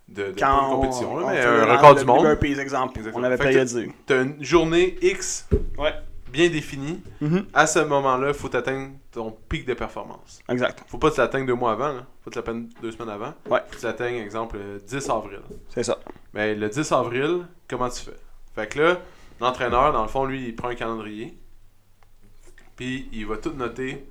De, 0.10 0.34
Quand 0.38 0.76
compétition, 0.76 1.14
on, 1.14 1.18
là, 1.20 1.26
on 1.26 1.30
mais 1.30 1.42
fait 1.42 1.48
un 1.48 1.66
le- 1.66 1.72
record 1.72 1.96
du 1.96 2.06
monde. 2.06 2.24
Burpees, 2.24 2.60
exemple. 2.60 2.98
Exactement. 2.98 3.22
On 3.24 3.26
avait 3.26 3.38
périodisé. 3.38 3.92
Tu 4.08 4.14
as 4.14 4.22
une 4.22 4.44
journée 4.44 4.98
X 5.02 5.48
Ouais. 5.78 5.94
bien 6.32 6.50
définie. 6.50 7.02
Mhm. 7.22 7.46
À 7.54 7.68
ce 7.68 7.80
moment-là, 7.80 8.30
il 8.30 8.34
faut 8.34 8.54
atteindre 8.56 8.94
ton 9.12 9.32
pic 9.32 9.66
de 9.66 9.74
performance. 9.74 10.40
Exact. 10.50 10.84
faut 10.88 10.98
pas 10.98 11.10
que 11.10 11.16
tu 11.16 11.22
l'atteignes 11.22 11.46
deux 11.46 11.54
mois 11.56 11.72
avant. 11.74 11.90
Là. 11.94 12.06
faut 12.24 12.30
que 12.30 12.34
tu 12.36 12.40
l'atteignes 12.40 12.70
deux 12.82 12.92
semaines 12.92 13.10
avant. 13.10 13.34
Ouais. 13.50 13.60
Faut 13.68 13.76
que 13.76 13.80
tu 13.80 13.86
l'atteignes, 13.86 14.16
exemple, 14.18 14.58
le 14.58 14.80
10 14.80 15.10
avril. 15.10 15.40
C'est 15.70 15.84
ça. 15.84 15.98
Mais 16.34 16.54
le 16.56 16.70
10 16.70 16.92
avril, 16.92 17.46
comment 17.70 17.90
tu 17.90 18.02
fais? 18.02 18.18
Fait 18.56 18.68
que 18.68 18.80
là, 18.80 18.98
l'entraîneur, 19.40 19.94
dans 19.94 20.02
le 20.04 20.08
fond, 20.08 20.26
lui, 20.26 20.48
il 20.48 20.56
prend 20.56 20.70
un 20.70 20.76
calendrier. 20.76 21.38
Puis 22.76 23.10
il 23.12 23.26
va 23.28 23.38
tout 23.38 23.52
noter 23.54 24.06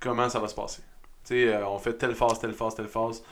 comment 0.00 0.28
ça 0.28 0.38
va 0.38 0.48
se 0.48 0.54
passer. 0.54 0.82
Tu 1.26 1.34
sais, 1.34 1.54
euh, 1.54 1.66
on 1.66 1.78
fait 1.78 1.94
telle 1.94 2.14
phase, 2.14 2.38
telle 2.38 2.52
phase, 2.52 2.74
telle 2.74 2.88
phase. 2.88 3.22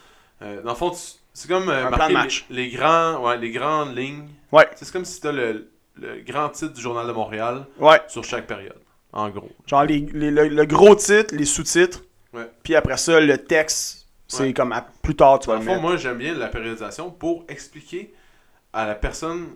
Euh, 0.41 0.63
dans 0.63 0.71
le 0.71 0.77
fond, 0.77 0.91
tu- 0.91 1.19
c'est 1.33 1.49
comme 1.49 1.69
euh, 1.69 1.87
Un 1.87 1.91
plan 1.93 2.05
de 2.05 2.09
les- 2.09 2.15
match. 2.15 2.47
Les, 2.51 2.69
grands, 2.71 3.25
ouais, 3.25 3.37
les 3.39 3.51
grandes 3.51 3.97
lignes. 3.97 4.29
Ouais. 4.51 4.69
C'est 4.77 4.91
comme 4.93 5.05
si 5.05 5.21
tu 5.21 5.27
as 5.29 5.33
le, 5.33 5.71
le 5.97 6.21
grand 6.21 6.49
titre 6.51 6.73
du 6.75 6.81
Journal 6.81 7.07
de 7.07 7.13
Montréal 7.13 7.67
Ouais. 7.79 8.01
sur 8.09 8.25
chaque 8.25 8.47
période, 8.47 8.81
en 9.13 9.29
gros. 9.31 9.51
Genre 9.67 9.85
les, 9.85 10.01
les- 10.13 10.31
le, 10.31 10.49
le 10.49 10.65
gros 10.67 10.95
titre, 10.95 11.35
les 11.35 11.45
sous-titres. 11.47 12.03
Ouais. 12.33 12.51
Puis 12.63 12.75
après 12.75 12.97
ça, 12.97 13.21
le 13.21 13.39
texte, 13.39 14.07
c'est 14.27 14.43
Ouais. 14.45 14.53
comme 14.55 14.73
à- 14.73 14.87
plus 15.03 15.15
tard, 15.17 15.39
tu 15.39 15.49
vas 15.49 15.57
le 15.57 15.63
fond, 15.63 15.81
moi, 15.81 15.97
j'aime 15.97 16.19
bien 16.19 16.35
la 16.35 16.49
périodisation 16.49 17.11
pour 17.11 17.45
expliquer 17.49 18.15
à 18.73 18.87
la 18.87 18.95
personne 18.95 19.49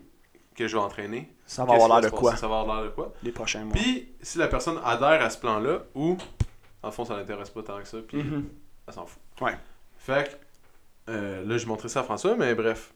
que 0.54 0.66
je 0.68 0.76
vais 0.76 0.82
entraîner. 0.82 1.30
Ça 1.46 1.64
va 1.64 1.74
avoir 1.74 2.00
l'air 2.00 2.10
de 2.10 2.14
quoi 2.14 2.34
Ça 2.36 2.48
va 2.48 2.60
avoir 2.60 2.76
l'air 2.82 2.90
de 2.90 2.94
quoi. 2.94 3.12
les 3.22 3.30
prochains 3.32 3.64
mois. 3.64 3.74
Puis, 3.74 4.08
si 4.20 4.36
la 4.38 4.48
personne 4.48 4.78
adhère 4.84 5.22
à 5.22 5.30
ce 5.30 5.38
plan-là, 5.38 5.80
ou, 5.94 6.16
en 6.82 6.90
fond, 6.90 7.04
ça 7.04 7.16
l'intéresse 7.16 7.50
pas 7.50 7.62
tant 7.62 7.78
que 7.78 7.86
ça, 7.86 7.98
puis 8.06 8.18
Mhm. 8.18 8.48
elle 8.88 8.94
s'en 8.94 9.06
fout. 9.06 9.20
Ouais. 9.40 9.56
Fait 9.98 10.24
que, 10.28 10.36
euh, 11.08 11.44
là, 11.44 11.58
je 11.58 11.66
montrais 11.66 11.88
ça 11.88 12.00
à 12.00 12.02
François, 12.02 12.36
mais 12.36 12.54
bref. 12.54 12.92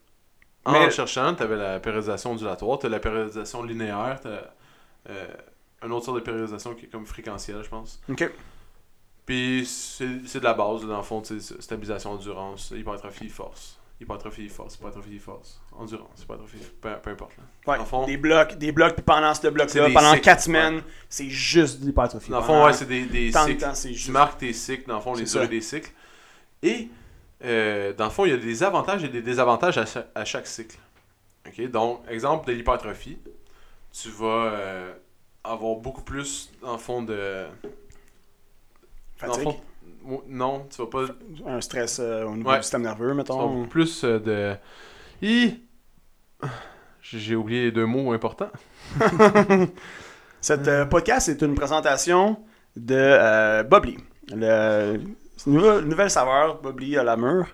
En 0.64 0.72
Mais- 0.72 0.90
cherchant, 0.90 1.34
tu 1.34 1.42
avais 1.42 1.56
la 1.56 1.80
périodisation 1.80 2.32
ondulatoire, 2.32 2.78
tu 2.78 2.86
as 2.86 2.88
la 2.90 3.00
périodisation 3.00 3.62
linéaire, 3.62 4.18
tu 4.20 4.28
as 4.28 4.52
un 5.82 5.90
autre 5.90 6.04
sorte 6.04 6.18
de 6.18 6.22
périodisation 6.22 6.74
qui 6.74 6.84
est 6.86 6.88
comme 6.88 7.06
fréquentielle, 7.06 7.62
je 7.64 7.68
pense. 7.70 8.00
Ok. 8.10 8.30
Puis, 9.24 9.64
c'est 9.66 10.38
de 10.40 10.44
la 10.44 10.54
base, 10.54 10.84
dans 10.86 10.96
le 10.98 11.02
fond, 11.02 11.22
stabilisation, 11.60 12.12
endurance, 12.12 12.72
hypertrophie, 12.76 13.28
force. 13.28 13.78
Hypertrophie, 14.00 14.48
force, 14.48 14.74
hypertrophie, 14.76 15.18
force. 15.18 15.60
Endurance, 15.72 16.22
hypertrophie, 16.22 16.58
peu, 16.80 16.90
peu 17.02 17.10
importe. 17.10 17.32
Là. 17.36 17.44
Ouais. 17.72 17.78
Dans 17.78 17.84
fond, 17.84 18.06
Des 18.06 18.16
blocs, 18.16 18.56
des 18.56 18.72
blocs, 18.72 18.94
puis 18.94 19.04
pendant 19.04 19.32
ce 19.34 19.46
bloc-là, 19.48 19.88
pendant 19.92 20.10
cycles, 20.12 20.24
4 20.24 20.40
semaines, 20.42 20.82
c'est 21.08 21.28
juste 21.28 21.80
de 21.80 21.86
l'hypertrophie. 21.86 22.30
dans 22.30 22.40
le 22.40 22.44
fond, 22.44 22.64
ouais, 22.64 22.72
c'est 22.72 22.86
des, 22.86 23.04
des 23.04 23.30
tant 23.30 23.44
de 23.44 23.50
cycles. 23.50 23.62
temps, 23.62 23.74
c'est 23.74 23.88
Tu 23.90 23.94
juste. 23.94 24.08
marques 24.10 24.38
tes 24.38 24.52
cycles, 24.52 24.88
dans 24.88 24.96
le 24.96 25.00
fond, 25.02 25.14
les 25.14 25.24
durées 25.24 25.48
des 25.48 25.60
cycles. 25.60 25.90
Et, 26.62 26.88
euh, 27.44 27.92
dans 27.94 28.04
le 28.04 28.10
fond, 28.10 28.24
il 28.24 28.30
y 28.30 28.34
a 28.34 28.36
des 28.38 28.62
avantages 28.62 29.04
et 29.04 29.08
des 29.08 29.22
désavantages 29.22 29.78
à 29.78 29.86
chaque, 29.86 30.08
à 30.14 30.24
chaque 30.24 30.46
cycle. 30.46 30.78
OK? 31.46 31.70
Donc, 31.70 32.02
exemple 32.08 32.46
de 32.48 32.52
l'hypertrophie, 32.52 33.18
tu 33.92 34.08
vas 34.10 34.26
euh, 34.52 34.92
avoir 35.44 35.76
beaucoup 35.76 36.02
plus, 36.02 36.50
dans 36.62 36.72
le 36.72 36.78
fond, 36.78 37.02
de... 37.02 37.46
dans 39.22 39.26
le 39.26 39.32
Fatigue? 39.32 39.42
fond, 39.44 40.22
non, 40.28 40.66
tu 40.70 40.82
vas 40.82 40.86
pas... 40.88 41.04
Un 41.46 41.60
stress 41.60 41.98
euh, 42.00 42.24
au 42.24 42.36
niveau 42.36 42.50
Ouais. 42.50 42.56
du 42.58 42.62
système 42.62 42.82
nerveux, 42.82 43.10
Tu 43.10 43.14
mettons. 43.16 43.48
beaucoup 43.48 43.68
plus 43.68 44.04
de... 44.04 44.54
Hi! 45.22 45.60
J'ai 47.02 47.34
oublié 47.34 47.64
les 47.64 47.72
deux 47.72 47.86
mots 47.86 48.12
importants. 48.12 48.50
Cet 50.40 50.68
euh, 50.68 50.86
podcast 50.86 51.28
est 51.28 51.42
une 51.42 51.54
présentation 51.54 52.38
de 52.76 52.94
euh, 52.96 53.62
Bubbly. 53.62 53.98
Le, 54.28 55.00
une 55.46 55.54
nouvelle, 55.54 55.84
nouvelle 55.84 56.10
saveur 56.10 56.60
Bubbly 56.60 56.96
à 56.96 57.02
la 57.02 57.16
mûre, 57.16 57.46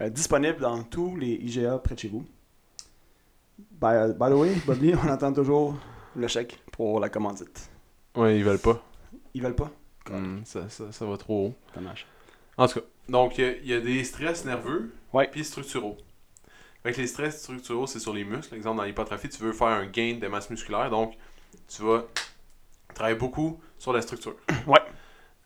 euh, 0.00 0.08
disponible 0.08 0.60
dans 0.60 0.82
tous 0.82 1.16
les 1.16 1.32
IGA 1.34 1.78
près 1.78 1.94
de 1.94 2.00
chez 2.00 2.08
vous. 2.08 2.24
By, 3.80 4.12
by 4.18 4.30
the 4.30 4.34
way, 4.34 4.54
Bubbly, 4.66 4.94
on 4.94 5.08
attend 5.08 5.32
toujours 5.32 5.76
le 6.16 6.28
chèque 6.28 6.60
pour 6.72 7.00
la 7.00 7.08
commandite. 7.08 7.70
Ouais, 8.14 8.36
ils 8.38 8.44
veulent 8.44 8.58
pas. 8.58 8.82
Ils 9.34 9.42
veulent 9.42 9.54
pas? 9.54 9.70
Hmm, 10.10 10.42
ça, 10.44 10.68
ça, 10.68 10.90
ça 10.92 11.06
va 11.06 11.16
trop 11.16 11.46
haut. 11.48 11.54
Dommage. 11.74 12.06
En 12.56 12.66
tout 12.68 12.80
cas, 12.80 12.86
donc 13.08 13.38
il 13.38 13.44
y 13.44 13.46
a- 13.48 13.56
il 13.56 13.66
y, 13.68 13.72
a 13.74 13.80
des 13.80 14.04
stress 14.04 14.44
nerveux 14.44 14.92
Ouais. 15.12 15.28
puis 15.30 15.44
structuraux. 15.44 15.96
Que 16.84 16.88
les 16.90 17.06
stress 17.06 17.40
structuraux, 17.42 17.86
c'est 17.86 18.00
sur 18.00 18.12
les 18.12 18.24
muscles. 18.24 18.54
Exemple, 18.56 18.78
dans 18.78 18.82
l'hypertrophie, 18.82 19.28
tu 19.28 19.42
veux 19.42 19.52
faire 19.52 19.68
un 19.68 19.86
gain 19.86 20.18
de 20.20 20.26
masse 20.26 20.50
musculaire, 20.50 20.90
donc 20.90 21.14
tu 21.68 21.82
vas 21.82 22.04
travailler 22.92 23.16
beaucoup 23.16 23.60
sur 23.78 23.92
la 23.92 24.02
structure. 24.02 24.34
Ouais. 24.66 24.80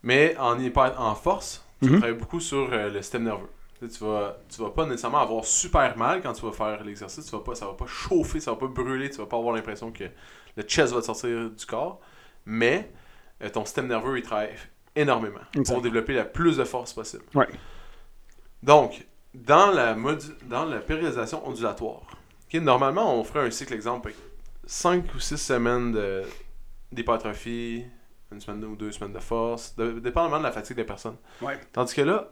Mais 0.03 0.35
en, 0.39 0.59
en 0.99 1.15
force, 1.15 1.63
tu 1.81 1.87
vas 1.89 1.93
Mhm. 1.93 1.99
travailler 1.99 2.19
beaucoup 2.19 2.41
sur 2.41 2.73
euh, 2.73 2.91
le 2.91 3.03
système 3.03 3.25
nerveux. 3.25 3.49
Tu, 3.81 4.03
vas, 4.05 4.39
tu 4.49 4.63
vas 4.63 4.71
pas 4.71 4.87
nécessairement 4.87 5.21
avoir 5.21 5.45
super 5.45 5.97
mal 5.99 6.23
quand 6.23 6.33
tu 6.33 6.47
vas 6.47 6.53
faire 6.53 6.83
l'exercice, 6.83 7.27
tu 7.27 7.33
vas 7.33 7.43
pas, 7.43 7.55
ça 7.55 7.67
va 7.67 7.75
pas 7.75 7.87
chauffer, 7.87 8.41
ça 8.41 8.53
va 8.53 8.57
pas 8.57 8.67
brûler, 8.69 9.11
tu 9.11 9.19
vas 9.19 9.27
pas 9.27 9.37
avoir 9.37 9.55
l'impression 9.55 9.93
que 9.93 10.05
le 10.57 10.63
chest 10.63 10.95
va 10.95 11.01
te 11.01 11.07
sortir 11.07 11.51
du 11.51 11.67
corps, 11.67 12.01
mais 12.47 12.91
euh, 13.43 13.51
ton 13.51 13.65
système 13.67 13.87
nerveux 13.89 14.17
il 14.19 14.23
travaille 14.23 14.55
énormément 14.95 15.41
pour 15.67 15.83
développer 15.83 16.15
la 16.15 16.25
plus 16.25 16.57
de 16.57 16.65
force 16.65 16.95
possible. 16.95 17.25
Ouais. 17.35 17.47
Donc, 18.63 19.07
dans 19.35 19.71
la, 19.71 19.95
dans 20.47 20.65
la 20.65 20.79
périodisation 20.79 21.47
ondulatoire, 21.47 22.07
normalement, 22.55 23.15
on 23.21 23.25
ferait 23.25 23.47
un 23.47 23.51
cycle 23.51 23.75
exemple 23.75 24.15
5 24.65 25.15
ou 25.15 25.21
6 25.21 25.37
semaines 25.37 25.93
d'hypertrophie, 26.91 27.85
une 28.33 28.41
semaine 28.41 28.65
ou 28.65 28.77
deux 28.77 28.93
semaines 28.93 29.13
de 29.13 29.19
force, 29.21 29.75
de- 29.77 29.99
dépendamment 30.01 30.39
de 30.39 30.43
la 30.45 30.53
fatigue 30.53 30.77
des 30.77 30.85
personnes. 30.85 31.17
Ouais. 31.43 31.59
Tandis 31.73 31.95
que 31.95 32.03
là, 32.03 32.31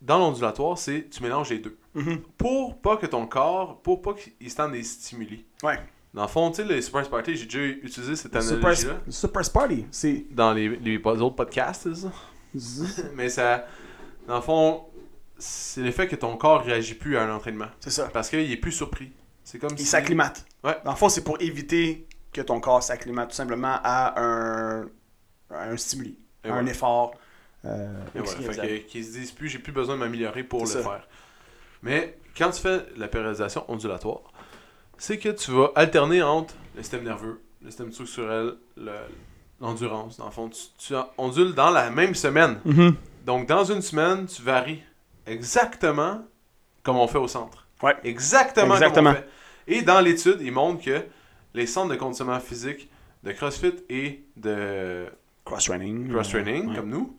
dans 0.00 0.18
l'ondulatoire, 0.18 0.76
c'est 0.78 1.08
tu 1.10 1.22
mélanges 1.22 1.50
les 1.50 1.58
deux. 1.58 1.76
Mhm. 1.94 2.20
Pour 2.38 2.80
pas 2.80 2.96
que 2.96 3.06
ton 3.06 3.26
corps, 3.26 3.80
pour 3.82 4.02
pas 4.02 4.14
qu'il 4.14 4.50
se 4.50 4.56
tente 4.56 4.72
des 4.72 4.82
stimuli. 4.82 5.44
Ouais. 5.62 5.78
Dans 6.14 6.22
le 6.22 6.28
fond, 6.28 6.50
tu 6.50 6.56
sais, 6.56 6.64
les 6.64 6.80
Super 6.80 7.04
Sparty, 7.04 7.36
j'ai 7.36 7.44
déjà 7.44 7.58
utilisé 7.60 8.16
cette 8.16 8.34
analogie-là 8.34 8.94
Super 9.08 9.44
Sparty, 9.44 9.86
c'est. 9.90 10.24
dans 10.30 10.52
les, 10.54 10.68
les 10.76 10.96
autres 11.04 11.36
podcasts. 11.36 11.92
ça? 11.94 12.08
Mais 13.14 13.28
ça, 13.28 13.66
dans 14.26 14.36
le 14.36 14.40
fond, 14.42 14.84
c'est 15.38 15.82
l'effet 15.82 16.08
que 16.08 16.16
ton 16.16 16.36
corps 16.38 16.62
réagit 16.62 16.94
plus 16.94 17.16
à 17.18 17.24
un 17.24 17.34
entraînement. 17.36 17.66
C'est 17.80 17.90
ça. 17.90 18.08
Parce 18.12 18.30
qu'il 18.30 18.50
est 18.50 18.56
plus 18.56 18.72
surpris. 18.72 19.12
C'est 19.44 19.58
comme 19.58 19.70
Il 19.72 19.78
si... 19.80 19.84
s'acclimate. 19.84 20.44
Ouais. 20.64 20.76
Dans 20.84 20.92
le 20.92 20.96
fond, 20.96 21.08
c'est 21.10 21.22
pour 21.22 21.40
éviter 21.40 22.06
que 22.32 22.40
ton 22.40 22.60
corps 22.60 22.82
s'acclimate 22.82 23.28
tout 23.30 23.36
simplement 23.36 23.76
à 23.84 24.18
un, 24.20 24.88
un 25.50 25.76
stimuli, 25.76 26.18
Et 26.44 26.48
un 26.48 26.52
voilà. 26.54 26.70
effort. 26.70 27.14
euh, 27.64 27.88
Et 28.14 28.18
que- 28.20 28.76
qu'ils 28.86 29.04
se 29.04 29.12
disent 29.12 29.32
plus, 29.32 29.48
j'ai 29.48 29.58
plus 29.58 29.72
besoin 29.72 29.96
de 29.96 30.00
m'améliorer 30.00 30.44
pour 30.44 30.60
le 30.60 30.66
ça. 30.66 30.82
faire. 30.82 31.08
Mais 31.82 32.16
quand 32.36 32.50
tu 32.50 32.60
fais 32.60 32.86
la 32.96 33.08
périodisation 33.08 33.64
ondulatoire, 33.68 34.32
c'est 34.98 35.18
que 35.18 35.30
tu 35.30 35.50
vas 35.50 35.72
alterner 35.74 36.22
entre 36.22 36.54
le 36.76 36.82
système 36.82 37.02
nerveux, 37.04 37.40
le 37.62 37.68
système 37.70 37.92
structurel, 37.92 38.54
le- 38.76 38.92
l'endurance. 39.60 40.16
Dans 40.18 40.26
le 40.26 40.30
fond, 40.30 40.48
tu, 40.48 40.60
tu 40.78 40.94
ondules 41.18 41.54
dans 41.54 41.70
la 41.70 41.90
même 41.90 42.14
semaine. 42.14 42.60
Mhm. 42.64 42.94
Donc, 43.24 43.46
dans 43.48 43.64
une 43.64 43.82
semaine, 43.82 44.26
tu 44.26 44.42
varies 44.42 44.82
exactement 45.26 46.22
comme 46.82 46.96
on 46.96 47.08
fait 47.08 47.18
au 47.18 47.28
centre. 47.28 47.66
Ouais. 47.82 47.96
Exactement, 48.04 48.74
Exactement. 48.74 49.12
comme 49.12 49.20
on 49.20 49.24
fait. 49.24 49.28
Et 49.78 49.82
dans 49.82 50.00
l'étude, 50.00 50.38
ils 50.40 50.52
montrent 50.52 50.84
que 50.84 51.02
les 51.54 51.66
centres 51.66 51.90
de 51.92 51.96
conditionnement 51.96 52.38
physique 52.40 52.88
de 53.24 53.32
CrossFit 53.32 53.74
et 53.88 54.24
de 54.36 55.06
Cross-training. 55.46 56.10
cross-training, 56.12 56.68
Ouais. 56.68 56.76
comme 56.76 56.90
nous, 56.90 57.16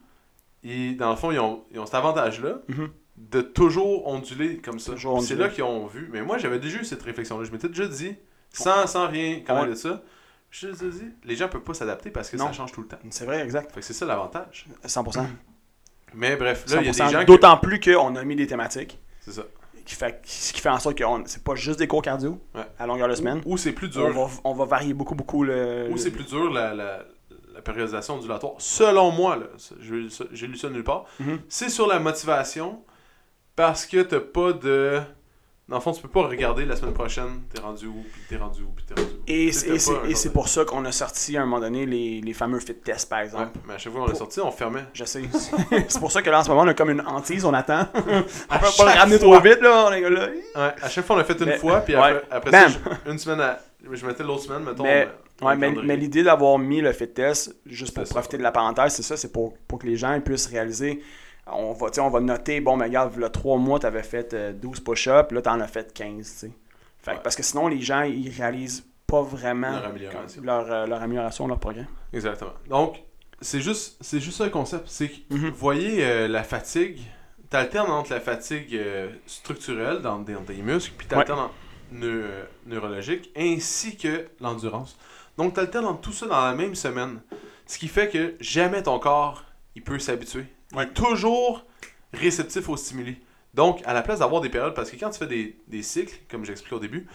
ils, 0.63 0.95
dans 0.97 1.09
le 1.09 1.15
fond, 1.15 1.31
ils 1.31 1.39
ont, 1.39 1.63
ils 1.71 1.79
ont 1.79 1.85
cet 1.85 1.95
avantage-là 1.95 2.59
Mhm. 2.67 2.89
de 3.17 3.41
toujours 3.41 4.07
onduler 4.07 4.57
comme 4.59 4.79
ça. 4.79 4.93
C'est 5.21 5.35
là 5.35 5.49
qu'ils 5.49 5.63
ont 5.63 5.87
vu. 5.87 6.09
Mais 6.11 6.21
moi, 6.21 6.37
j'avais 6.37 6.59
déjà 6.59 6.79
eu 6.79 6.85
cette 6.85 7.01
réflexion-là. 7.01 7.43
Je 7.45 7.51
m'étais 7.51 7.69
déjà 7.69 7.87
dit, 7.87 8.15
sans, 8.53 8.85
sans 8.85 9.07
rien 9.07 9.39
connaître 9.41 9.63
Ouais. 9.65 9.69
de 9.71 9.75
ça, 9.75 10.03
je 10.51 10.67
suis 10.73 10.89
dit, 10.89 11.05
les 11.25 11.35
gens 11.35 11.47
peuvent 11.49 11.61
pas 11.61 11.73
s'adapter 11.73 12.09
parce 12.11 12.29
que 12.29 12.37
Non. 12.37 12.45
ça 12.47 12.51
change 12.53 12.71
tout 12.71 12.81
le 12.81 12.87
temps. 12.87 12.99
C'est 13.09 13.25
vrai, 13.25 13.41
exact. 13.43 13.71
Fait 13.73 13.79
que 13.79 13.85
c'est 13.85 13.93
ça 13.93 14.05
l'avantage. 14.05 14.67
100%. 14.85 15.25
Mais 16.13 16.35
bref, 16.37 16.65
là, 16.69 16.81
il 16.81 16.85
y 16.85 16.89
a 16.89 16.91
des 16.91 16.97
100%. 16.97 17.09
gens. 17.09 17.23
D'autant 17.25 17.57
plus 17.57 17.79
qu'on 17.79 18.15
a 18.15 18.23
mis 18.23 18.35
des 18.35 18.47
thématiques. 18.47 18.99
C'est 19.21 19.31
ça. 19.31 19.43
Qui 19.85 19.95
fait, 19.95 20.21
ce 20.25 20.51
qui 20.51 20.59
fait 20.59 20.67
en 20.69 20.79
sorte 20.79 20.97
que 20.97 21.03
c'est 21.25 21.43
pas 21.43 21.55
juste 21.55 21.79
des 21.79 21.87
cours 21.87 22.01
cardio 22.01 22.41
Ouais. 22.55 22.61
à 22.77 22.85
longueur 22.87 23.07
de 23.07 23.15
semaine. 23.15 23.41
Ou 23.45 23.57
c'est 23.57 23.71
plus 23.71 23.87
dur. 23.87 24.03
On 24.05 24.11
va, 24.25 24.31
on 24.43 24.53
va 24.53 24.65
varier 24.65 24.93
beaucoup, 24.93 25.15
beaucoup 25.15 25.43
le. 25.45 25.87
Ou 25.91 25.97
c'est 25.97 26.11
plus 26.11 26.25
dur 26.25 26.51
la, 26.51 26.73
la, 26.73 27.05
la 27.57 27.61
périodisation 27.63 28.15
ondulatoire. 28.15 28.53
Selon 28.59 29.11
moi, 29.11 29.37
j'ai 29.81 30.47
lu 30.47 30.55
ça- 30.57 30.69
nulle 30.69 30.83
part, 30.83 31.05
Mhm. 31.19 31.39
c'est 31.49 31.69
sur 31.69 31.87
la 31.87 31.99
motivation 31.99 32.81
parce 33.55 33.85
que 33.85 34.01
t'as 34.03 34.19
pas 34.19 34.53
de. 34.53 35.01
Dans 35.67 35.75
le 35.75 35.81
fond, 35.81 35.91
tu 35.91 36.01
peux 36.01 36.07
pas 36.07 36.25
regarder 36.25 36.63
la 36.63 36.77
semaine 36.77 36.93
prochaine, 36.93 37.41
t'es 37.53 37.59
rendu 37.59 37.87
où, 37.87 38.05
puis 38.13 38.21
t'es 38.29 38.37
rendu 38.37 38.61
où, 38.61 38.69
puis 38.73 38.85
t'es 38.85 38.93
rendu 38.93 39.15
où. 39.15 39.23
Et 39.27 39.51
c'est 40.15 40.31
pour 40.31 40.47
ça 40.47 40.63
qu'on 40.63 40.85
a 40.85 40.93
sorti 40.93 41.35
à 41.35 41.41
un 41.41 41.45
moment 41.45 41.59
donné 41.59 41.85
les, 41.85 42.21
les 42.21 42.33
fameux 42.33 42.61
fit 42.61 42.73
tests, 42.75 43.09
par 43.09 43.19
Ouais, 43.19 43.25
exemple. 43.25 43.59
mais 43.67 43.73
à 43.73 43.77
chaque 43.77 43.91
fois 43.91 44.03
qu'on 44.03 44.07
l'a 44.07 44.15
sorti, 44.15 44.39
on 44.39 44.49
fermait. 44.51 44.85
Je 44.93 45.03
sais. 45.03 45.23
c'est 45.89 45.99
pour 45.99 46.09
ça 46.11 46.21
que 46.21 46.29
là, 46.29 46.39
en 46.39 46.43
ce 46.45 46.49
moment, 46.49 46.61
on 46.61 46.67
a 46.69 46.73
comme 46.73 46.91
une 46.91 47.01
hantise, 47.05 47.43
on 47.43 47.53
attend. 47.53 47.85
on 47.95 47.99
peut 48.01 48.67
pas 48.77 48.93
le 48.93 48.97
ramener 48.99 49.19
fois. 49.19 49.39
trop 49.39 49.49
vite, 49.49 49.59
là. 49.61 49.87
On 49.89 49.91
est 49.91 50.09
là. 50.09 50.27
Ouais, 50.29 50.75
à 50.81 50.89
chaque 50.89 51.05
fois, 51.05 51.15
on 51.17 51.19
l'a 51.19 51.25
fait 51.25 51.37
une 51.39 51.45
Mais- 51.47 51.57
fois, 51.57 51.81
puis 51.81 51.95
après, 51.95 52.21
après 52.31 52.51
ça, 52.51 52.67
je- 52.69 53.11
une 53.11 53.17
semaine, 53.17 53.41
à- 53.41 53.59
je 53.91 54.05
mettais 54.05 54.23
l'autre 54.23 54.43
semaine, 54.43 54.63
mettons, 54.63 54.83
Mais- 54.83 55.09
Ouais, 55.41 55.55
mais, 55.55 55.71
mais 55.71 55.95
l'idée 55.97 56.23
d'avoir 56.23 56.57
mis 56.57 56.81
le 56.81 56.91
fit 56.93 57.07
test, 57.09 57.55
juste 57.65 57.93
pour 57.93 58.05
ça. 58.07 58.13
profiter 58.15 58.37
de 58.37 58.43
la 58.43 58.51
parenthèse, 58.51 58.93
c'est 58.93 59.03
ça, 59.03 59.17
c'est 59.17 59.31
pour, 59.31 59.55
pour 59.67 59.79
que 59.79 59.85
les 59.87 59.95
gens 59.95 60.19
puissent 60.21 60.47
réaliser. 60.47 61.01
On 61.45 61.73
va, 61.73 61.87
on 61.99 62.09
va 62.09 62.19
noter, 62.19 62.59
bon, 62.59 62.75
mais 62.75 62.85
regarde, 62.85 63.15
le 63.15 63.29
3 63.29 63.57
mois, 63.57 63.79
tu 63.79 63.85
avais 63.85 64.03
fait 64.03 64.33
euh, 64.33 64.51
12 64.53 64.79
push-ups, 64.81 65.31
là, 65.31 65.41
tu 65.41 65.49
en 65.49 65.59
as 65.61 65.67
fait 65.67 65.93
15. 65.93 66.15
tu 66.17 66.23
sais. 66.23 66.51
Fait 67.01 67.11
Ouais. 67.11 67.19
Parce 67.23 67.35
que 67.35 67.43
sinon, 67.43 67.67
les 67.67 67.79
gens, 67.79 68.01
ils 68.01 68.29
réalisent 68.29 68.83
pas 69.05 69.21
vraiment 69.21 69.71
Leur 69.71 69.85
amélioration. 69.85 70.41
leur, 70.43 70.71
euh, 70.71 70.85
leur 70.87 71.01
amélioration, 71.01 71.47
leur 71.47 71.59
progrès. 71.59 71.85
Exactement. 72.11 72.51
Donc, 72.67 73.01
c'est 73.39 73.61
juste, 73.61 73.97
c'est 74.01 74.19
juste 74.19 74.41
le 74.41 74.49
concept. 74.49 74.85
C'est 74.87 75.07
que, 75.09 75.15
vous 75.29 75.51
voyez, 75.55 76.03
euh, 76.03 76.27
la 76.27 76.43
fatigue, 76.43 76.99
t'alternes 77.49 77.91
entre 77.91 78.11
la 78.11 78.19
fatigue 78.19 78.75
euh, 78.75 79.09
structurelle 79.25 80.01
dans 80.01 80.19
des, 80.19 80.33
dans 80.33 80.41
des 80.41 80.55
muscles, 80.61 80.95
puis 80.97 81.07
t'alternes 81.07 81.47
neu- 81.93 82.23
euh, 82.25 82.43
neurologique, 82.65 83.31
ainsi 83.37 83.95
que 83.95 84.25
l'endurance. 84.41 84.97
Donc, 85.37 85.53
t'alternes 85.53 85.85
entre 85.85 86.01
tout 86.01 86.13
ça 86.13 86.25
dans 86.27 86.45
la 86.45 86.53
même 86.53 86.75
semaine. 86.75 87.21
Ce 87.65 87.77
qui 87.77 87.87
fait 87.87 88.09
que 88.09 88.35
jamais 88.39 88.81
ton 88.83 88.97
corps, 88.99 89.43
il 89.75 89.83
peut 89.83 89.99
s'habituer. 89.99 90.45
Il 90.73 90.79
est 90.79 90.93
toujours 90.93 91.63
réceptif 92.13 92.67
aux 92.69 92.77
stimuli. 92.77 93.17
Donc, 93.53 93.81
à 93.85 93.93
la 93.93 94.01
place 94.01 94.19
d'avoir 94.19 94.41
des 94.41 94.49
périodes, 94.49 94.73
parce 94.73 94.89
que 94.91 94.97
quand 94.97 95.09
tu 95.09 95.19
fais 95.19 95.27
des, 95.27 95.57
des 95.67 95.83
cycles, 95.83 96.15
comme 96.29 96.45
j'expliquais 96.45 96.75
au 96.75 96.79
début, 96.79 97.07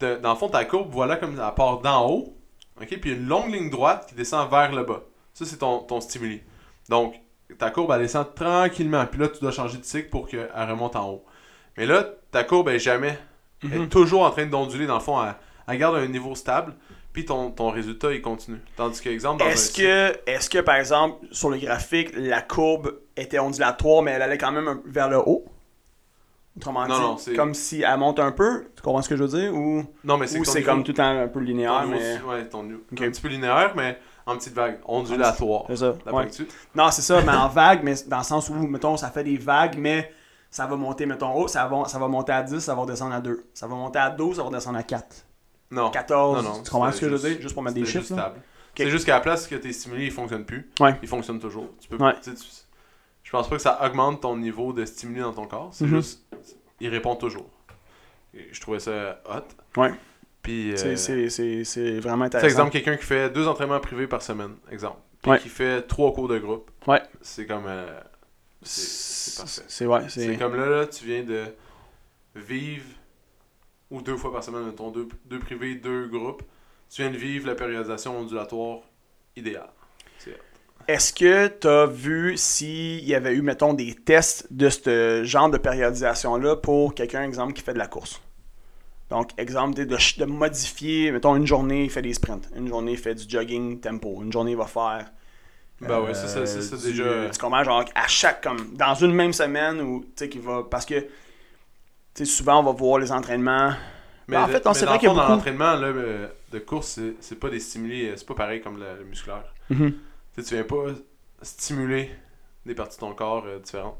dans 0.00 0.32
le 0.32 0.36
fond, 0.38 0.48
ta 0.48 0.64
courbe, 0.64 0.90
voilà 0.90 1.16
comme 1.16 1.32
elle 1.40 1.54
part 1.54 1.78
d'en 1.80 2.06
haut, 2.08 2.36
ok, 2.80 2.86
puis 2.88 2.98
il 3.04 3.08
y 3.08 3.14
a 3.14 3.16
une 3.18 3.26
longue 3.28 3.52
ligne 3.52 3.70
droite 3.70 4.06
qui 4.08 4.14
descend 4.14 4.48
vers 4.50 4.72
le 4.72 4.84
bas. 4.84 5.02
Ça, 5.34 5.44
c'est 5.44 5.56
ton, 5.58 5.78
ton 5.80 6.00
stimuli. 6.00 6.42
Donc, 6.88 7.14
ta 7.58 7.70
courbe, 7.70 7.92
elle 7.92 8.02
descend 8.02 8.34
tranquillement. 8.34 9.06
Puis 9.06 9.20
là, 9.20 9.28
tu 9.28 9.40
dois 9.40 9.52
changer 9.52 9.78
de 9.78 9.84
cycle 9.84 10.08
pour 10.10 10.28
qu'elle 10.28 10.50
remonte 10.54 10.96
en 10.96 11.08
haut. 11.10 11.24
Mais 11.76 11.86
là, 11.86 12.04
ta 12.30 12.44
courbe 12.44 12.68
est 12.68 12.78
jamais. 12.78 13.18
Elle 13.62 13.72
est 13.74 13.78
Mhm. 13.78 13.88
toujours 13.88 14.22
en 14.22 14.30
train 14.30 14.46
d'onduler. 14.46 14.86
Dans 14.86 14.94
le 14.94 15.00
fond, 15.00 15.22
elle, 15.22 15.34
elle 15.68 15.78
garde 15.78 15.96
un 15.96 16.06
niveau 16.06 16.34
stable. 16.34 16.74
Puis 17.16 17.24
ton, 17.24 17.50
ton 17.50 17.70
résultat, 17.70 18.12
il 18.12 18.20
continue. 18.20 18.60
Tandis 18.76 19.00
que, 19.00 19.08
exemple, 19.08 19.42
Est-ce 19.42 19.72
que, 19.72 20.18
est 20.26 20.48
que, 20.50 20.58
par 20.58 20.74
exemple, 20.76 21.24
sur 21.32 21.48
le 21.48 21.56
graphique, 21.56 22.10
la 22.14 22.42
courbe 22.42 22.92
était 23.16 23.38
ondulatoire, 23.38 24.02
mais 24.02 24.10
elle 24.10 24.20
allait 24.20 24.36
quand 24.36 24.52
même 24.52 24.82
vers 24.84 25.08
le 25.08 25.16
haut? 25.16 25.46
Autrement 26.58 26.86
Non, 26.86 26.94
dit, 26.94 27.00
non, 27.00 27.16
c'est- 27.16 27.32
comme 27.34 27.54
si 27.54 27.80
elle 27.80 27.96
monte 27.98 28.20
un 28.20 28.32
peu, 28.32 28.66
tu 28.76 28.82
comprends 28.82 29.00
ce 29.00 29.08
que 29.08 29.16
je 29.16 29.24
veux 29.24 29.30
dire? 29.40 29.54
Ou, 29.54 29.86
Non, 30.04 30.18
mais 30.18 30.26
c'est 30.26 30.38
ou 30.38 30.44
ton 30.44 30.50
c'est 30.52 30.58
niveau- 30.58 30.70
comme 30.72 30.84
tout 30.84 30.90
le 30.92 30.96
temps 30.98 31.18
un 31.18 31.26
peu 31.28 31.40
ton 31.40 31.46
linéaire, 31.46 31.86
niveau- 31.86 31.98
mais... 31.98 32.20
Ouais, 32.20 32.44
ton 32.50 32.64
niveau- 32.64 32.80
Ok. 32.92 33.00
Un 33.00 33.08
petit 33.10 33.20
peu 33.22 33.28
linéaire, 33.28 33.72
mais 33.74 33.98
en 34.26 34.36
petite 34.36 34.52
vague. 34.52 34.78
Ondulatoire. 34.84 35.64
C'est 35.68 35.76
ça, 35.76 35.94
La 36.04 36.12
ouais. 36.12 36.28
Non, 36.74 36.90
c'est 36.90 37.00
ça, 37.00 37.22
mais 37.22 37.32
en 37.32 37.48
vague, 37.48 37.80
mais 37.82 37.94
dans 38.08 38.18
le 38.18 38.24
sens 38.24 38.50
où, 38.50 38.54
mettons, 38.54 38.98
ça 38.98 39.08
fait 39.10 39.24
des 39.24 39.38
vagues, 39.38 39.76
mais 39.78 40.12
ça 40.50 40.66
va 40.66 40.76
monter, 40.76 41.06
mettons, 41.06 41.32
haut, 41.34 41.48
ça 41.48 41.66
va, 41.66 41.86
ça 41.86 41.98
va 41.98 42.08
monter 42.08 42.32
à 42.32 42.42
10, 42.42 42.60
ça 42.60 42.74
va 42.74 42.82
redescendre 42.82 43.14
à 43.14 43.22
2. 43.22 43.46
Ça 43.54 43.66
va 43.66 43.74
monter 43.74 43.98
à 44.00 44.10
12, 44.10 44.36
ça 44.36 44.42
va 44.42 44.48
redescendre 44.48 44.76
à 44.76 44.82
4. 44.82 45.24
Non. 45.70 45.90
14, 45.90 46.42
Non, 46.44 46.50
non, 46.56 46.62
tu 46.62 46.70
comprends 46.70 46.92
ce 46.92 47.00
que 47.00 47.06
je 47.06 47.10
veux 47.10 47.16
juste- 47.18 47.26
dire? 47.32 47.42
Juste 47.42 47.54
pour 47.54 47.62
mettre 47.62 47.74
des 47.74 47.84
chiffres, 47.86 48.04
stable. 48.04 48.40
C'est 48.76 48.90
juste 48.90 49.06
qu'à 49.06 49.14
la 49.14 49.20
place 49.20 49.46
que 49.46 49.54
tes 49.56 49.72
stimuli 49.72 50.06
ils 50.06 50.10
fonctionnent 50.12 50.44
plus, 50.44 50.70
Ouais. 50.80 50.94
ils 51.02 51.08
fonctionnent 51.08 51.40
toujours. 51.40 51.70
Tu 51.80 51.88
peux, 51.88 51.96
Ouais. 51.96 52.12
tu 52.22 52.30
je 53.22 53.30
pense 53.32 53.48
pas 53.48 53.56
que 53.56 53.62
ça 53.62 53.80
augmente 53.84 54.20
ton 54.22 54.36
niveau 54.36 54.72
de 54.72 54.84
stimuli 54.84 55.20
dans 55.20 55.32
ton 55.32 55.46
corps. 55.46 55.70
C'est 55.72 55.86
Mhm. 55.86 55.96
juste, 55.96 56.24
il 56.80 56.88
répond 56.88 57.16
toujours. 57.16 57.50
Et 58.34 58.48
je 58.52 58.60
trouvais 58.60 58.78
ça 58.78 59.20
hot. 59.28 59.80
Ouais. 59.80 59.92
Puis, 60.42 60.72
euh, 60.72 60.76
C'est- 60.76 60.96
C'est 60.96 61.28
c'est- 61.30 61.64
c'est 61.64 61.98
vraiment 61.98 62.24
c'est 62.26 62.36
intéressant. 62.36 62.46
exemple 62.48 62.70
quelqu'un 62.72 62.96
qui 62.96 63.04
fait 63.04 63.30
deux 63.30 63.48
entraînements 63.48 63.80
privés 63.80 64.06
par 64.06 64.22
semaine, 64.22 64.54
exemple. 64.70 64.98
Puis 65.22 65.30
Ouais. 65.32 65.38
qui 65.40 65.48
fait 65.48 65.82
trois 65.82 66.12
cours 66.12 66.28
de 66.28 66.38
groupe. 66.38 66.70
Ouais. 66.86 67.02
C'est 67.22 67.46
comme, 67.46 67.64
euh, 67.66 67.98
c'est 68.62 68.80
c'est 69.32 69.40
parfait. 69.42 69.62
C'est 69.66 69.86
ouais, 69.86 70.00
C'est 70.08 70.26
c'est... 70.26 70.36
comme 70.36 70.54
là, 70.54 70.66
là, 70.66 70.86
tu 70.86 71.04
viens 71.06 71.24
de 71.24 71.44
vivre, 72.36 72.84
ou 73.90 74.02
deux 74.02 74.16
fois 74.16 74.32
par 74.32 74.42
semaine, 74.44 74.64
mettons, 74.64 74.90
deux, 74.90 75.08
deux 75.26 75.38
privés, 75.38 75.74
deux 75.76 76.06
groupes. 76.08 76.42
Tu 76.90 77.02
viens 77.02 77.10
de 77.10 77.16
vivre 77.16 77.46
la 77.46 77.54
périodisation 77.54 78.18
ondulatoire 78.18 78.80
idéale. 79.36 79.70
Est-ce 80.88 81.12
que 81.12 81.48
tu 81.48 81.66
as 81.66 81.86
vu 81.86 82.36
s'il 82.36 83.04
y 83.04 83.14
avait 83.14 83.34
eu, 83.34 83.42
mettons, 83.42 83.74
des 83.74 83.94
tests 83.94 84.46
de 84.52 84.68
ce 84.68 85.22
genre 85.24 85.50
de 85.50 85.58
périodisation-là 85.58 86.56
pour 86.56 86.94
quelqu'un, 86.94 87.24
exemple, 87.24 87.54
qui 87.54 87.62
fait 87.62 87.72
de 87.74 87.78
la 87.78 87.88
course? 87.88 88.20
Donc, 89.10 89.30
exemple, 89.38 89.74
de, 89.74 89.84
de 89.84 90.24
modifier, 90.24 91.12
mettons, 91.12 91.36
une 91.36 91.46
journée, 91.46 91.84
il 91.84 91.90
fait 91.90 92.02
des 92.02 92.14
sprints. 92.14 92.48
Une 92.56 92.68
journée, 92.68 92.92
il 92.92 92.98
fait 92.98 93.14
du 93.14 93.24
jogging 93.28 93.80
tempo. 93.80 94.22
Une 94.22 94.32
journée, 94.32 94.52
il 94.52 94.56
va 94.56 94.66
faire. 94.66 95.10
Ben 95.80 96.00
ouais, 96.00 96.14
c'est 96.14 96.28
ça, 96.28 96.46
c'est 96.46 96.76
du- 96.76 96.92
déjà. 96.92 97.30
Tu 97.30 97.38
comprends? 97.38 97.64
Genre, 97.64 97.84
à 97.94 98.08
chaque, 98.08 98.42
comme, 98.42 98.74
dans 98.74 98.94
une 98.94 99.12
même 99.12 99.32
semaine, 99.32 99.80
où, 99.80 100.00
tu 100.00 100.10
sais, 100.16 100.28
qu'il 100.28 100.40
va. 100.40 100.64
Parce 100.70 100.86
que, 100.86 101.06
souvent, 102.24 102.60
on 102.60 102.62
va 102.62 102.72
voir 102.72 102.98
les 102.98 103.12
entraînements. 103.12 103.72
Mais 104.28 104.36
Ben, 104.36 104.42
en 104.42 104.46
le- 104.46 104.52
fait, 104.52 104.58
c'est 104.58 104.64
dans 104.64 104.72
vrai 104.72 104.92
le 104.94 104.98
qu'il 104.98 105.08
y 105.08 105.10
a 105.10 105.10
fond, 105.10 105.16
dans 105.16 105.22
beaucoup- 105.22 105.32
l'entraînement 105.32 105.74
euh, 105.82 106.28
de 106.50 106.58
course, 106.58 106.86
c'est- 106.88 107.14
c'est 107.20 107.38
pas 107.38 107.48
des 107.50 107.60
stimuli, 107.60 108.08
euh, 108.08 108.14
c'est 108.16 108.26
pas 108.26 108.34
pareil 108.34 108.60
comme 108.60 108.78
le, 108.78 108.86
le 108.98 109.04
musculaire. 109.04 109.44
Mhm. 109.70 109.92
Tu 110.36 110.42
viens 110.54 110.64
pas 110.64 110.86
stimuler 111.42 112.10
des 112.64 112.74
parties 112.74 112.96
de 112.96 113.00
ton 113.00 113.14
corps 113.14 113.44
euh, 113.46 113.58
différentes. 113.58 113.98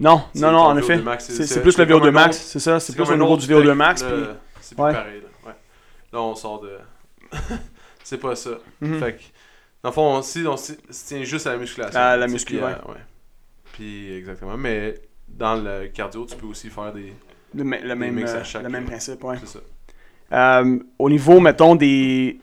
Non, 0.00 0.22
non, 0.36 0.52
non, 0.52 0.58
en 0.60 0.74
VO2 0.76 0.78
effet. 0.84 0.96
max, 0.98 1.24
C'est 1.26 1.60
plus 1.60 1.76
le 1.76 1.84
c'est 1.84 1.88
comme 1.88 2.00
VO2 2.02 2.08
un 2.08 2.10
max, 2.12 2.36
c'est 2.38 2.60
ça. 2.60 2.78
C'est 2.78 2.94
plus 2.94 3.10
un 3.10 3.16
niveau 3.16 3.36
du 3.36 3.46
VO2 3.46 3.54
spectre, 3.62 3.74
max. 3.74 4.02
puis- 4.04 4.12
C'est 4.60 4.74
plus 4.76 4.84
Ouais. 4.84 4.92
pareil. 4.92 5.20
Là. 5.22 5.28
Ouais. 5.50 5.56
là, 6.12 6.20
on 6.20 6.34
sort 6.36 6.60
de. 6.60 6.78
c'est 8.04 8.18
pas 8.18 8.36
ça. 8.36 8.50
Mhm. 8.80 9.00
Fait 9.00 9.16
que, 9.16 9.22
dans 9.82 9.88
le 9.88 9.94
fond, 9.94 10.16
on, 10.18 10.22
si 10.22 10.44
on 10.46 10.56
se 10.56 10.72
tient 11.06 11.22
juste 11.24 11.46
à 11.46 11.52
la 11.52 11.58
musculation. 11.58 11.98
À 11.98 12.16
la 12.16 12.26
muscu, 12.28 12.54
puis, 12.56 12.64
ouais. 12.64 12.70
euh, 12.72 12.94
Puis, 13.72 14.12
exactement. 14.16 14.56
Mais 14.56 14.94
dans 15.28 15.56
le 15.56 15.88
cardio, 15.88 16.26
tu 16.26 16.36
peux 16.36 16.46
aussi 16.46 16.70
faire 16.70 16.92
des. 16.92 17.12
Le, 17.54 17.62
le 17.64 17.94
même, 17.94 18.14
mix 18.14 18.30
à 18.32 18.36
euh, 18.36 18.44
chaque- 18.44 18.62
le 18.62 18.68
même 18.68 18.84
principe, 18.84 19.22
ouais. 19.24 19.36
C'est 19.40 19.58
ça. 19.58 19.60
Euh, 20.32 20.78
au 20.98 21.08
niveau, 21.08 21.40
mettons, 21.40 21.74
des. 21.74 22.38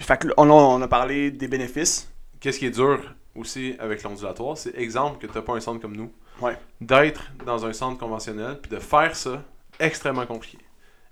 Fait 0.00 0.18
que 0.18 0.28
on, 0.36 0.50
a, 0.50 0.52
on 0.52 0.82
a 0.82 0.88
parlé 0.88 1.30
des 1.30 1.48
bénéfices. 1.48 2.10
Qu'est-ce 2.40 2.58
qui 2.58 2.66
est 2.66 2.70
dur 2.70 3.14
aussi 3.34 3.74
avec 3.78 4.02
l'ondulatoire, 4.02 4.56
c'est 4.58 4.76
exemple 4.76 5.18
que 5.18 5.26
tu 5.26 5.34
n'as 5.36 5.42
pas 5.42 5.54
un 5.54 5.60
centre 5.60 5.80
comme 5.80 5.96
nous, 5.96 6.12
Ouais. 6.40 6.56
d'être 6.80 7.32
dans 7.46 7.64
un 7.66 7.72
centre 7.72 7.98
conventionnel, 7.98 8.58
puis 8.62 8.70
de 8.70 8.78
faire 8.78 9.16
ça, 9.16 9.42
extrêmement 9.80 10.26
compliqué. 10.26 10.58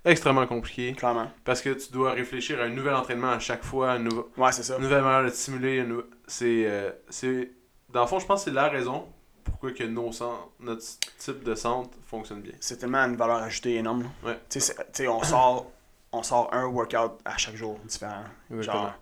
Extrêmement 0.05 0.45
compliqué, 0.47 0.93
Clairement. 0.93 1.29
parce 1.43 1.61
que 1.61 1.69
tu 1.71 1.91
dois 1.91 2.11
réfléchir 2.11 2.59
à 2.61 2.63
un 2.63 2.69
nouvel 2.69 2.93
entraînement 2.93 3.31
à 3.31 3.39
chaque 3.39 3.63
fois, 3.63 3.91
un 3.93 3.99
nouveau, 3.99 4.29
Ouais, 4.37 4.51
c'est 4.51 4.63
ça. 4.63 4.75
une 4.77 4.83
nouvelle 4.83 5.01
manière 5.03 5.23
de 5.23 5.29
te 5.29 5.35
stimuler. 5.35 5.77
une 5.79 6.01
C'est, 6.27 6.63
euh, 6.67 6.91
c'est, 7.09 7.51
dans 7.91 8.01
le 8.01 8.07
fond, 8.07 8.19
je 8.19 8.25
pense 8.25 8.43
que 8.45 8.49
c'est 8.51 8.55
la 8.55 8.69
raison 8.69 9.05
pourquoi 9.43 9.71
que 9.71 9.83
nos 9.83 10.11
centres, 10.11 10.49
notre 10.59 10.83
type 11.17 11.43
de 11.43 11.55
centre 11.55 11.89
fonctionne 12.05 12.41
bien. 12.41 12.53
C'est 12.59 12.77
tellement 12.77 12.99
une 13.05 13.15
valeur 13.15 13.37
ajoutée 13.37 13.75
énorme. 13.75 14.09
Ouais. 14.23 14.39
Tu 14.49 14.59
sais, 14.59 14.73
c'est- 14.73 14.83
tu 14.91 15.03
sais, 15.03 15.07
on 15.07 15.21
sort, 15.23 15.71
on 16.11 16.23
sort 16.23 16.53
un 16.53 16.65
workout 16.65 17.19
à 17.25 17.37
chaque 17.37 17.55
jour 17.55 17.79
différent. 17.85 18.23
Exactement. 18.51 18.83
Genre, 18.83 18.93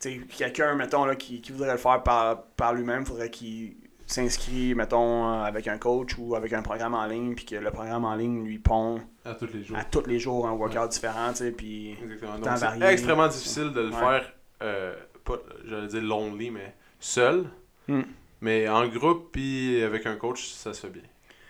tu 0.00 0.20
sais, 0.20 0.26
quelqu'un, 0.36 0.74
mettons, 0.74 1.04
là, 1.04 1.14
qui, 1.16 1.40
qui 1.40 1.52
voudrait 1.52 1.72
le 1.72 1.78
faire 1.78 2.02
par, 2.02 2.42
par 2.56 2.74
lui-même, 2.74 3.04
faudrait 3.06 3.30
qu'il 3.30 3.74
s'inscrit, 4.06 4.74
mettons, 4.74 5.40
avec 5.42 5.68
un 5.68 5.78
coach 5.78 6.16
ou 6.18 6.34
avec 6.34 6.52
un 6.52 6.60
programme 6.60 6.94
en 6.94 7.06
ligne, 7.06 7.34
puis 7.34 7.44
que 7.46 7.54
le 7.56 7.70
programme 7.70 8.04
en 8.04 8.14
ligne 8.14 8.44
lui 8.44 8.58
pond 8.58 9.00
À 9.24 9.34
tous 9.34 9.46
les 9.54 9.64
jours. 9.64 9.76
à 9.78 9.84
tous 9.84 10.04
les 10.06 10.18
jours 10.18 10.46
un 10.46 10.52
workout 10.52 10.90
différent, 10.90 11.30
tu 11.30 11.36
sais, 11.38 11.50
puis... 11.52 11.96
Exactement. 12.02 12.56
c'est 12.56 12.92
extrêmement 12.92 13.28
difficile 13.28 13.72
de 13.72 13.80
le 13.80 13.90
Ouais. 13.90 13.98
faire, 13.98 14.32
euh, 14.62 14.94
pas, 15.24 15.36
j'allais 15.64 15.86
dire 15.86 16.02
lonely, 16.02 16.50
mais 16.50 16.74
seul. 17.00 17.44
Hmm. 17.88 18.02
Mais 18.42 18.68
en 18.68 18.86
groupe, 18.88 19.30
puis 19.32 19.82
avec 19.82 20.04
un 20.04 20.16
coach, 20.16 20.48
ça 20.48 20.74
se 20.74 20.80
fait 20.80 20.92
bien. 20.92 21.02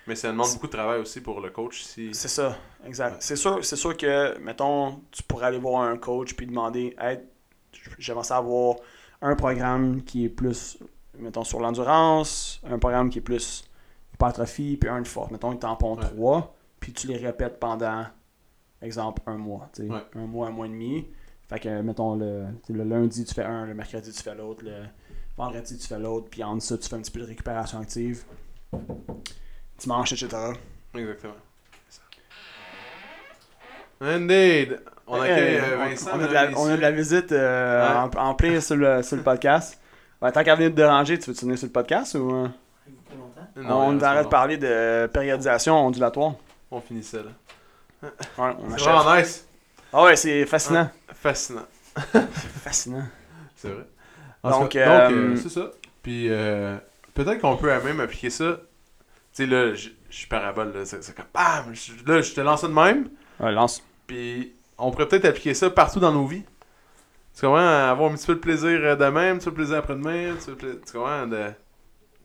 Mais 0.07 0.15
ça 0.15 0.29
demande 0.31 0.53
beaucoup 0.53 0.67
de 0.67 0.73
travail 0.73 1.01
aussi 1.01 1.21
pour 1.21 1.41
le 1.41 1.51
coach. 1.51 1.83
Si... 1.83 2.13
C'est 2.15 2.29
ça, 2.29 2.57
exact. 2.85 3.13
Ouais. 3.13 3.19
C'est 3.21 3.37
sûr, 3.37 3.65
c'est 3.65 3.77
sûr 3.77 3.97
que, 3.97 4.39
mettons, 4.39 5.01
tu 5.11 5.23
pourrais 5.23 5.47
aller 5.47 5.59
voir 5.59 5.83
un 5.83 5.97
coach 5.97 6.35
puis 6.35 6.47
demander, 6.47 6.95
hey, 7.01 7.19
j'aimerais 7.99 8.25
ça 8.25 8.37
avoir 8.37 8.77
un 9.23 9.35
programme 9.37 10.03
qui 10.03 10.27
est 10.27 10.29
plus, 10.29 10.79
mettons, 11.19 11.45
sur 11.45 11.61
l'endurance, 11.61 12.61
un 12.69 12.79
programme 12.79 13.09
qui 13.11 13.19
est 13.19 13.23
plus 13.23 13.65
hypertrophie, 14.15 14.77
puis 14.77 14.91
un 14.91 15.01
de 15.01 15.09
force. 15.09 15.31
Mettons, 15.31 15.53
il 15.53 15.59
t'en 15.59 15.77
pond 15.77 15.97
Ouais. 15.97 16.05
trois, 16.05 16.55
puis 16.79 16.93
tu 16.93 17.07
les 17.07 17.17
répètes 17.17 17.59
pendant, 17.59 18.05
exemple, 18.83 19.23
un 19.27 19.37
mois. 19.39 19.71
Ouais. 19.79 20.03
Un 20.17 20.27
mois, 20.27 20.49
un 20.49 20.51
mois 20.51 20.67
et 20.67 20.71
demi. 20.71 21.07
Fait 21.49 21.61
que, 21.61 21.81
mettons, 21.81 22.17
le, 22.17 22.47
le 22.69 22.85
lundi, 22.85 23.25
tu 23.25 23.33
fais 23.35 23.45
un, 23.45 23.67
le 23.67 23.75
mercredi, 23.75 24.13
tu 24.13 24.23
fais 24.23 24.35
l'autre, 24.35 24.65
le 24.65 24.83
vendredi, 25.37 25.79
tu 25.79 25.87
fais 25.87 25.99
l'autre, 25.99 26.29
puis 26.31 26.43
en 26.45 26.59
ça, 26.61 26.77
tu 26.79 26.89
fais 26.89 26.97
un 26.97 27.01
petit 27.01 27.11
peu 27.11 27.21
de 27.21 27.27
récupération 27.27 27.81
active. 27.81 28.23
Dimanche, 29.79 30.13
etc. 30.13 30.29
Exactement. 30.95 31.35
Indeed! 34.01 34.81
On 35.07 35.21
accueille 35.21 35.59
euh, 35.59 35.77
on- 35.77 35.89
Vincent. 35.89 36.11
on, 36.15 36.21
a 36.21 36.27
de 36.29 36.33
la, 36.33 36.51
on 36.59 36.67
a 36.69 36.77
de 36.77 36.81
la 36.83 36.91
visite 36.91 37.33
euh, 37.33 38.05
Ouais. 38.09 38.17
en, 38.19 38.29
en 38.31 38.35
plein 38.35 38.61
sur 38.61 38.77
le, 38.77 39.03
sur 39.03 39.17
le 39.17 39.23
podcast. 39.23 39.79
Tant 40.21 40.45
qu'à 40.45 40.55
venir 40.55 40.71
te 40.71 40.77
déranger, 40.77 41.19
tu 41.19 41.31
veux-tu 41.31 41.45
venir 41.45 41.59
sur 41.59 41.67
le 41.67 41.73
podcast 41.73 42.15
ou 42.15 42.33
euh, 42.33 42.49
Non, 43.57 43.89
on 43.89 43.99
il 43.99 44.05
arrête 44.05 44.25
de 44.25 44.29
parler 44.31 44.57
de 44.57 45.09
périodisation 45.13 45.75
ondulatoire? 45.87 46.35
On 46.71 46.81
finit 46.81 47.03
ça 47.03 47.19
là. 47.19 48.09
Ouais, 48.39 48.55
on 48.59 48.77
C'est 48.77 48.85
vraiment 48.85 49.17
nice! 49.17 49.47
Ah 49.93 50.05
ouais, 50.05 50.17
c'est 50.17 50.47
fascinant. 50.47 50.89
Fascinant. 51.13 51.67
Fascinant. 52.63 53.05
C'est 53.57 53.69
vrai. 53.69 53.85
Donc, 54.51 54.77
euh, 54.77 55.11
euh, 55.11 55.37
c'est 55.37 55.49
ça. 55.49 55.71
Puis 56.03 56.27
euh, 56.31 56.77
peut-être 57.15 57.41
qu'on 57.41 57.57
peut 57.57 57.69
même 57.85 58.01
appliquer 58.01 58.31
ça. 58.31 58.59
Tu 59.35 59.45
sais, 59.45 59.47
là, 59.47 59.75
je 59.75 59.89
je 60.11 60.17
suis 60.19 60.27
parabole, 60.27 60.73
là. 60.75 60.85
C'est 60.85 61.15
comme 61.15 61.25
bam! 61.33 61.73
je- 61.75 61.93
Là, 62.07 62.21
je 62.21 62.33
te 62.35 62.41
lance 62.43 62.61
ça 62.63 62.69
de 62.69 62.73
même. 62.75 63.09
Ouais, 63.41 63.51
lance. 63.53 63.83
Puis 64.07 64.53
on 64.77 64.91
pourrait 64.91 65.09
peut-être 65.09 65.25
appliquer 65.25 65.55
ça 65.55 65.71
partout 65.71 66.01
dans 66.01 66.13
nos 66.13 66.27
vies. 66.27 66.43
Tu 67.35 67.41
comprends? 67.41 67.57
Avoir 67.67 68.11
un 68.13 68.15
petit 68.15 68.27
peu 68.27 68.35
de 68.35 68.41
plaisir 68.41 68.69
euh, 68.83 68.95
demain, 68.97 69.33
un 69.33 69.37
petit 69.39 69.45
peu 69.47 69.51
de 69.53 69.57
plaisir 69.57 69.77
après-demain, 69.79 70.33
un 70.33 70.35
petit 70.35 70.47
peu 70.47 70.53
de 70.53 70.57
plaisir- 70.59 70.81
Tu 70.87 70.93
comprends? 70.93 71.27
De... 71.27 71.51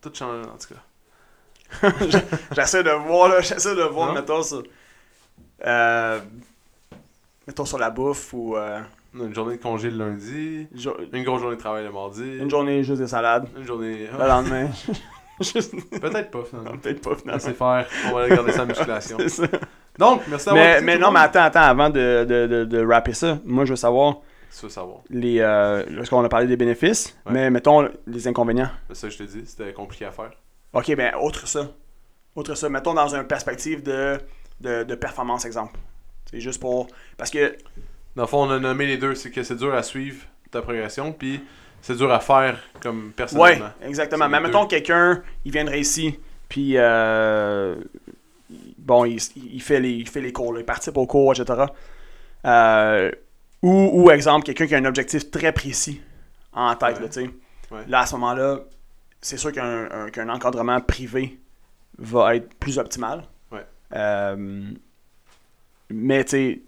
Tout 0.02 0.12
changer, 0.14 0.50
en 0.50 0.58
tout 0.58 0.74
cas. 0.74 1.92
J'essaie 2.56 2.84
de 2.84 2.90
voir, 2.92 3.30
là, 3.30 3.40
j'essaie 3.42 3.76
de 3.76 3.84
voir, 3.84 4.08
Non? 4.10 4.14
mettons, 4.16 4.42
sur, 4.44 4.64
euh, 5.66 6.20
mettons 7.46 7.66
sur 7.66 7.78
la 7.78 7.90
bouffe 7.90 8.34
ou 8.34 8.58
euh, 8.58 8.82
Une 9.14 9.34
journée 9.34 9.58
de 9.58 9.62
congé 9.62 9.90
le 9.90 9.98
lundi, 9.98 10.68
jo- 10.76 10.96
une 11.12 11.24
grosse 11.24 11.42
journée 11.42 11.56
de 11.56 11.60
travail 11.62 11.84
le 11.86 11.92
mardi, 11.92 12.38
une 12.38 12.50
journée 12.50 12.84
juste 12.84 13.02
des 13.02 13.08
salades. 13.08 13.48
une 13.58 13.66
journée... 13.66 14.08
Le 14.12 14.28
lendemain, 14.28 14.70
juste... 15.42 15.74
Peut-être 16.00 16.30
pas, 16.32 16.44
finalement. 16.44 16.78
Peut-être 16.82 17.02
pas, 17.02 17.16
finalement. 17.16 17.34
Laissez 17.34 17.54
faire, 17.54 17.88
on 18.12 18.16
va 18.16 18.24
regarder 18.24 18.52
ça 18.52 18.64
en 18.64 18.68
musculation. 18.68 19.18
C'est 19.20 19.30
ça. 19.30 19.48
Donc, 19.98 20.22
merci 20.28 20.46
d'avoir 20.46 20.64
Mais, 20.64 20.82
mais 20.82 20.98
non, 21.00 21.10
mais 21.12 21.22
attends, 21.22 21.42
attends, 21.44 21.62
avant 21.62 21.90
de, 21.90 22.26
de, 22.28 22.46
de, 22.48 22.66
de 22.66 22.86
rapper 22.86 23.14
ça, 23.14 23.40
moi 23.46 23.66
je 23.66 23.72
veux 23.72 23.76
savoir, 23.78 24.18
Tu 24.56 24.64
veux 24.64 24.70
savoir. 24.70 25.00
les, 25.10 25.40
euh, 25.40 25.84
lorsqu'on 25.90 26.24
a 26.24 26.30
parlé 26.30 26.46
des 26.46 26.58
bénéfices, 26.58 27.18
Ouais. 27.26 27.32
mais 27.34 27.50
mettons 27.50 27.90
les 28.06 28.28
inconvénients. 28.28 28.70
Ça, 28.92 29.10
je 29.10 29.18
te 29.18 29.24
dis, 29.24 29.44
c'était 29.46 29.74
compliqué 29.74 30.06
à 30.06 30.12
faire. 30.12 30.32
Ok, 30.74 30.94
ben, 30.96 31.14
autre 31.20 31.48
ça. 31.48 31.72
Autre 32.36 32.54
ça, 32.54 32.70
mettons 32.70 32.94
dans 32.94 33.16
une 33.16 33.24
perspective 33.26 33.82
de, 33.82 34.20
de, 34.62 34.84
de 34.84 34.96
performance, 34.96 35.46
exemple. 35.46 35.80
C'est 36.30 36.40
juste 36.42 36.62
pour. 36.62 36.86
Parce 37.18 37.32
que. 37.32 37.56
Dans 38.18 38.24
le 38.24 38.28
fond, 38.28 38.48
on 38.48 38.50
a 38.52 38.60
nommé 38.60 38.86
les 38.88 38.98
deux. 38.98 39.16
C'est 39.16 39.32
que 39.32 39.44
c'est 39.44 39.56
dur 39.56 39.74
à 39.74 39.84
suivre 39.84 40.26
ta 40.52 40.62
progression, 40.62 41.14
puis 41.14 41.40
c'est 41.82 41.96
dur 41.96 42.12
à 42.12 42.20
faire 42.20 42.60
comme 42.82 43.14
personnellement. 43.16 43.70
exactement. 43.84 44.26
C'est 44.26 44.32
Mais 44.32 44.40
mettons 44.42 44.66
quelqu'un, 44.66 45.22
il 45.46 45.52
viendrait 45.52 45.80
ici, 45.80 46.20
puis. 46.50 46.74
euh, 46.78 47.76
bon, 48.78 49.06
il, 49.06 49.18
il 49.54 49.62
fait 49.62 49.80
les, 49.80 49.92
il 49.92 50.10
fait 50.10 50.22
les 50.22 50.34
cours, 50.34 50.52
là, 50.54 50.60
il 50.62 50.66
participe 50.66 50.98
aux 50.98 51.06
cours, 51.06 51.34
etc. 51.34 51.66
Euh, 52.46 53.12
ou, 53.62 53.90
ou, 54.04 54.12
exemple, 54.12 54.46
quelqu'un 54.46 54.68
qui 54.68 54.76
a 54.76 54.78
un 54.80 54.86
objectif 54.86 55.30
très 55.32 55.52
précis 55.52 56.02
en 56.54 56.76
tête, 56.76 56.96
Ouais. 56.98 57.02
là, 57.04 57.10
tu 57.10 57.22
sais. 57.22 57.30
Ouais. 57.72 57.82
Là, 57.88 58.00
à 58.02 58.06
ce 58.06 58.16
moment-là, 58.16 58.60
c'est 59.22 59.38
sûr 59.38 59.52
qu'un 59.52 59.90
un- 59.92 60.10
qu'un 60.10 60.30
encadrement 60.30 60.80
privé 60.82 61.40
va 62.00 62.36
être 62.36 62.54
plus 62.56 62.78
optimal. 62.80 63.26
Ouais. 63.52 63.66
Euh, 63.94 64.72
mais, 65.90 66.24
tu 66.24 66.30
sais, 66.32 66.62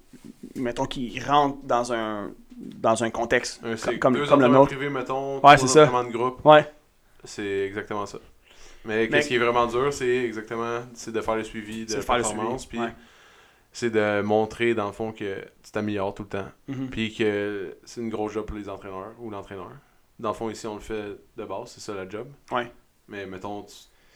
mettons 0.56 0.86
qu'il 0.86 1.24
rentre 1.24 1.58
dans 1.64 1.94
un, 1.94 2.32
dans 2.58 3.04
un 3.04 3.10
contexte 3.10 3.62
Un, 3.64 3.78
c'est 3.78 3.98
comme, 4.00 4.14
deux 4.16 4.26
comme 4.26 4.42
le 4.42 4.48
nôtre. 4.48 4.68
privés, 4.76 4.90
mettons, 4.90 5.40
Ouais, 5.46 5.58
c'est 5.58 5.68
ça. 5.68 5.86
de 5.86 6.12
groupe. 6.12 6.44
Ouais. 6.46 6.70
C'est 7.24 7.66
exactement 7.68 8.06
ça. 8.06 8.18
Mais, 8.86 9.08
Mais- 9.12 9.22
ce 9.22 9.28
qui 9.28 9.36
est 9.36 9.40
vraiment 9.40 9.68
dur, 9.68 9.92
c'est 9.92 10.08
exactement 10.26 10.80
c'est 10.94 11.12
de 11.12 11.22
faire 11.22 11.36
le 11.36 11.44
suivi 11.44 11.86
de 11.86 11.96
le 11.96 12.02
performance, 12.02 12.66
puis 12.66 12.80
ouais. 12.80 12.94
c'est 13.74 13.90
de 13.90 14.22
montrer 14.22 14.74
dans 14.74 14.88
le 14.88 14.94
fond 14.94 15.12
que 15.12 15.36
tu 15.64 15.72
t'améliores 15.72 16.14
tout 16.14 16.24
le 16.24 16.30
temps, 16.30 16.48
Mhm. 16.70 16.90
puis 16.90 17.14
que 17.14 17.78
c'est 17.84 18.00
une 18.02 18.10
grosse 18.10 18.32
job 18.34 18.46
pour 18.46 18.58
les 18.58 18.70
entraîneurs 18.70 19.12
ou 19.20 19.30
l'entraîneur. 19.30 19.72
Dans 20.18 20.30
le 20.30 20.36
fond, 20.36 20.50
ici, 20.50 20.66
on 20.68 20.76
le 20.76 20.80
fait 20.82 21.18
de 21.38 21.44
base, 21.46 21.72
c'est 21.72 21.82
ça 21.82 21.94
la 21.94 22.08
job. 22.08 22.28
Ouais. 22.52 22.72
Mais 23.10 23.26
mettons, 23.26 23.64
tu- 23.64 23.76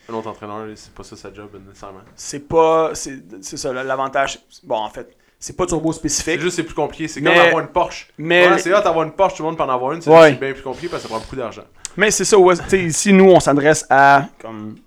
un 0.10 0.14
autre 0.16 0.28
entraîneur, 0.30 0.68
c'est 0.76 0.94
pas 0.94 1.04
ça 1.04 1.16
sa 1.18 1.34
job 1.34 1.50
nécessairement. 1.66 2.02
c'est 2.16 2.48
pas 2.48 2.94
c'est 2.96 3.22
c'est 3.42 3.56
ça 3.58 3.72
l'avantage 3.72 4.40
bon 4.64 4.76
en 4.78 4.90
fait 4.90 5.16
c'est 5.46 5.58
pas 5.58 5.66
turbo 5.66 5.92
C'est 5.92 6.00
spécifique 6.00 6.40
juste, 6.40 6.56
c'est 6.56 6.64
plus 6.64 6.74
compliqué. 6.74 7.08
C'est 7.10 7.22
comme 7.22 7.34
avoir 7.34 7.60
une 7.60 7.68
Porsche. 7.68 8.08
mais 8.18 8.48
Ouais, 8.48 8.58
c'est 8.60 8.74
hot 8.74 8.82
d'avoir 8.82 9.04
une 9.04 9.12
Porsche, 9.12 9.36
tout 9.36 9.44
le 9.44 9.50
monde 9.50 9.58
peut 9.58 9.64
en 9.64 9.70
avoir 9.70 9.92
une. 9.92 10.02
C'est 10.02 10.10
Ouais. 10.10 10.30
c'est 10.32 10.40
bien 10.40 10.54
plus 10.54 10.62
compliqué 10.64 10.88
parce 10.88 11.04
que 11.04 11.10
ça 11.10 11.14
prend 11.14 11.22
beaucoup 11.22 11.36
d'argent. 11.36 11.64
mais 11.98 12.12
c'est 12.12 12.24
ça 12.24 12.38
ouais, 12.40 12.56
ici 12.74 13.12
nous 13.12 13.26
on 13.30 13.40
s'adresse 13.42 13.86
à 13.90 14.28
comme 14.40 14.78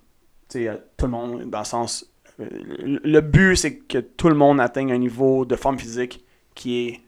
à 0.54 0.74
tout 0.96 1.04
le 1.04 1.08
monde 1.08 1.50
dans 1.50 1.58
le 1.58 1.64
sens 1.66 2.10
euh, 2.40 2.46
le 3.04 3.20
but 3.20 3.56
c'est 3.56 3.76
que 3.76 3.98
tout 3.98 4.30
le 4.30 4.34
monde 4.34 4.58
atteigne 4.60 4.90
un 4.92 4.98
niveau 4.98 5.44
de 5.44 5.56
forme 5.56 5.78
physique 5.78 6.24
qui 6.54 6.88
est 6.88 7.00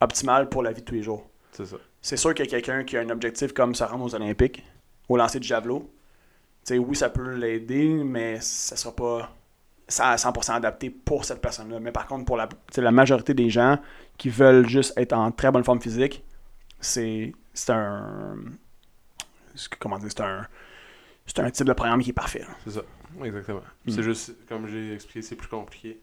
optimal 0.00 0.48
pour 0.48 0.62
la 0.62 0.72
vie 0.72 0.80
de 0.80 0.86
tous 0.86 0.94
les 0.94 1.02
jours 1.02 1.28
C'est 1.52 1.66
ça. 1.66 1.76
c'est 2.00 2.16
sûr 2.16 2.32
qu'il 2.34 2.46
y 2.46 2.48
a 2.48 2.50
quelqu'un 2.50 2.84
qui 2.84 2.96
a 2.96 3.00
un 3.00 3.10
objectif 3.10 3.52
comme 3.52 3.74
se 3.74 3.84
rendre 3.84 4.04
aux 4.06 4.14
Olympiques 4.14 4.64
au 5.10 5.18
lancer 5.18 5.38
du 5.40 5.46
javelot 5.46 5.90
tu 6.66 6.72
sais 6.74 6.78
oui 6.78 6.96
ça 6.96 7.10
peut 7.10 7.34
l'aider 7.34 7.86
mais 8.02 8.38
ça 8.40 8.76
sera 8.76 8.96
pas 8.96 9.35
100% 9.88 10.52
adapté 10.52 10.90
pour 10.90 11.24
cette 11.24 11.40
personne-là. 11.40 11.78
Mais 11.80 11.92
par 11.92 12.06
contre, 12.06 12.24
pour 12.24 12.36
la, 12.36 12.48
la 12.76 12.90
majorité 12.90 13.34
des 13.34 13.50
gens 13.50 13.78
qui 14.18 14.28
veulent 14.30 14.68
juste 14.68 14.92
être 14.96 15.12
en 15.12 15.30
très 15.30 15.50
bonne 15.50 15.64
forme 15.64 15.80
physique, 15.80 16.24
c'est 16.80 17.32
c'est 17.54 17.72
un. 17.72 18.36
Comment 19.78 19.98
dire 19.98 20.08
C'est 20.10 20.20
un. 20.22 20.46
C'est 21.28 21.40
un 21.40 21.50
type 21.50 21.66
de 21.66 21.72
programme 21.72 22.00
qui 22.02 22.10
est 22.10 22.12
parfait. 22.12 22.44
C'est 22.64 22.70
ça. 22.72 22.82
Exactement. 23.24 23.62
Mm. 23.84 23.90
C'est 23.90 24.02
juste, 24.02 24.36
comme 24.48 24.68
j'ai 24.68 24.94
expliqué, 24.94 25.22
c'est 25.22 25.34
plus 25.34 25.48
compliqué. 25.48 26.00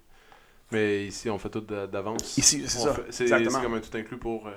Mais 0.72 1.06
ici, 1.06 1.30
on 1.30 1.38
fait 1.38 1.50
tout 1.50 1.62
d'a- 1.62 1.88
d'avance. 1.88 2.38
Ici, 2.38 2.64
c'est 2.68 2.80
ça. 2.80 2.96
C'est 3.10 3.24
Exactement. 3.24 3.52
c'est 3.60 3.64
comme 3.64 3.74
un 3.76 3.80
tout 3.80 3.96
inclus 3.98 4.18
pour 4.18 4.48
euh, 4.48 4.52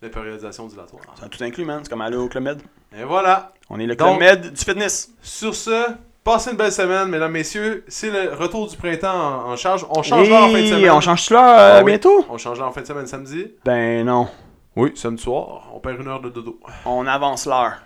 la 0.00 0.10
périodisation 0.10 0.66
dilatoire. 0.68 1.02
C'est 1.18 1.24
un 1.24 1.28
tout 1.28 1.42
inclus, 1.42 1.64
man. 1.64 1.80
C'est 1.82 1.90
comme 1.90 2.02
aller 2.02 2.16
au 2.16 2.28
Club 2.28 2.44
Med. 2.44 2.62
Et 2.96 3.02
voilà. 3.02 3.52
On 3.68 3.80
est 3.80 3.86
le 3.86 3.96
Donc- 3.96 4.18
Club 4.18 4.20
Med 4.20 4.52
du 4.52 4.64
fitness. 4.64 5.12
Sur 5.22 5.56
ce, 5.56 5.86
passez 6.24 6.50
une 6.50 6.56
belle 6.56 6.72
semaine, 6.72 7.08
mesdames, 7.08 7.32
messieurs. 7.32 7.84
C'est 7.88 8.10
le 8.10 8.34
retour 8.34 8.68
du 8.68 8.76
printemps 8.76 9.46
en, 9.46 9.52
en 9.52 9.56
charge. 9.56 9.86
On 9.90 10.02
change 10.02 10.28
l'heure 10.28 10.44
en 10.44 10.48
fin 10.48 10.60
de 10.60 10.66
semaine. 10.66 10.90
on 10.90 11.00
change 11.00 11.30
là 11.30 11.60
euh, 11.60 11.78
Ah 11.78 11.84
oui. 11.84 11.92
bientôt? 11.92 12.24
On 12.28 12.38
change 12.38 12.58
l'heure 12.58 12.68
en 12.68 12.72
fin 12.72 12.80
de 12.82 12.86
semaine 12.86 13.06
samedi? 13.06 13.52
Ben 13.64 14.04
non. 14.04 14.28
Oui, 14.76 14.92
samedi 14.94 15.22
soir. 15.22 15.68
On 15.74 15.80
perd 15.80 16.00
une 16.00 16.08
heure 16.08 16.20
de 16.20 16.30
dodo. 16.30 16.58
On 16.86 17.06
avance 17.06 17.46
l'heure. 17.46 17.82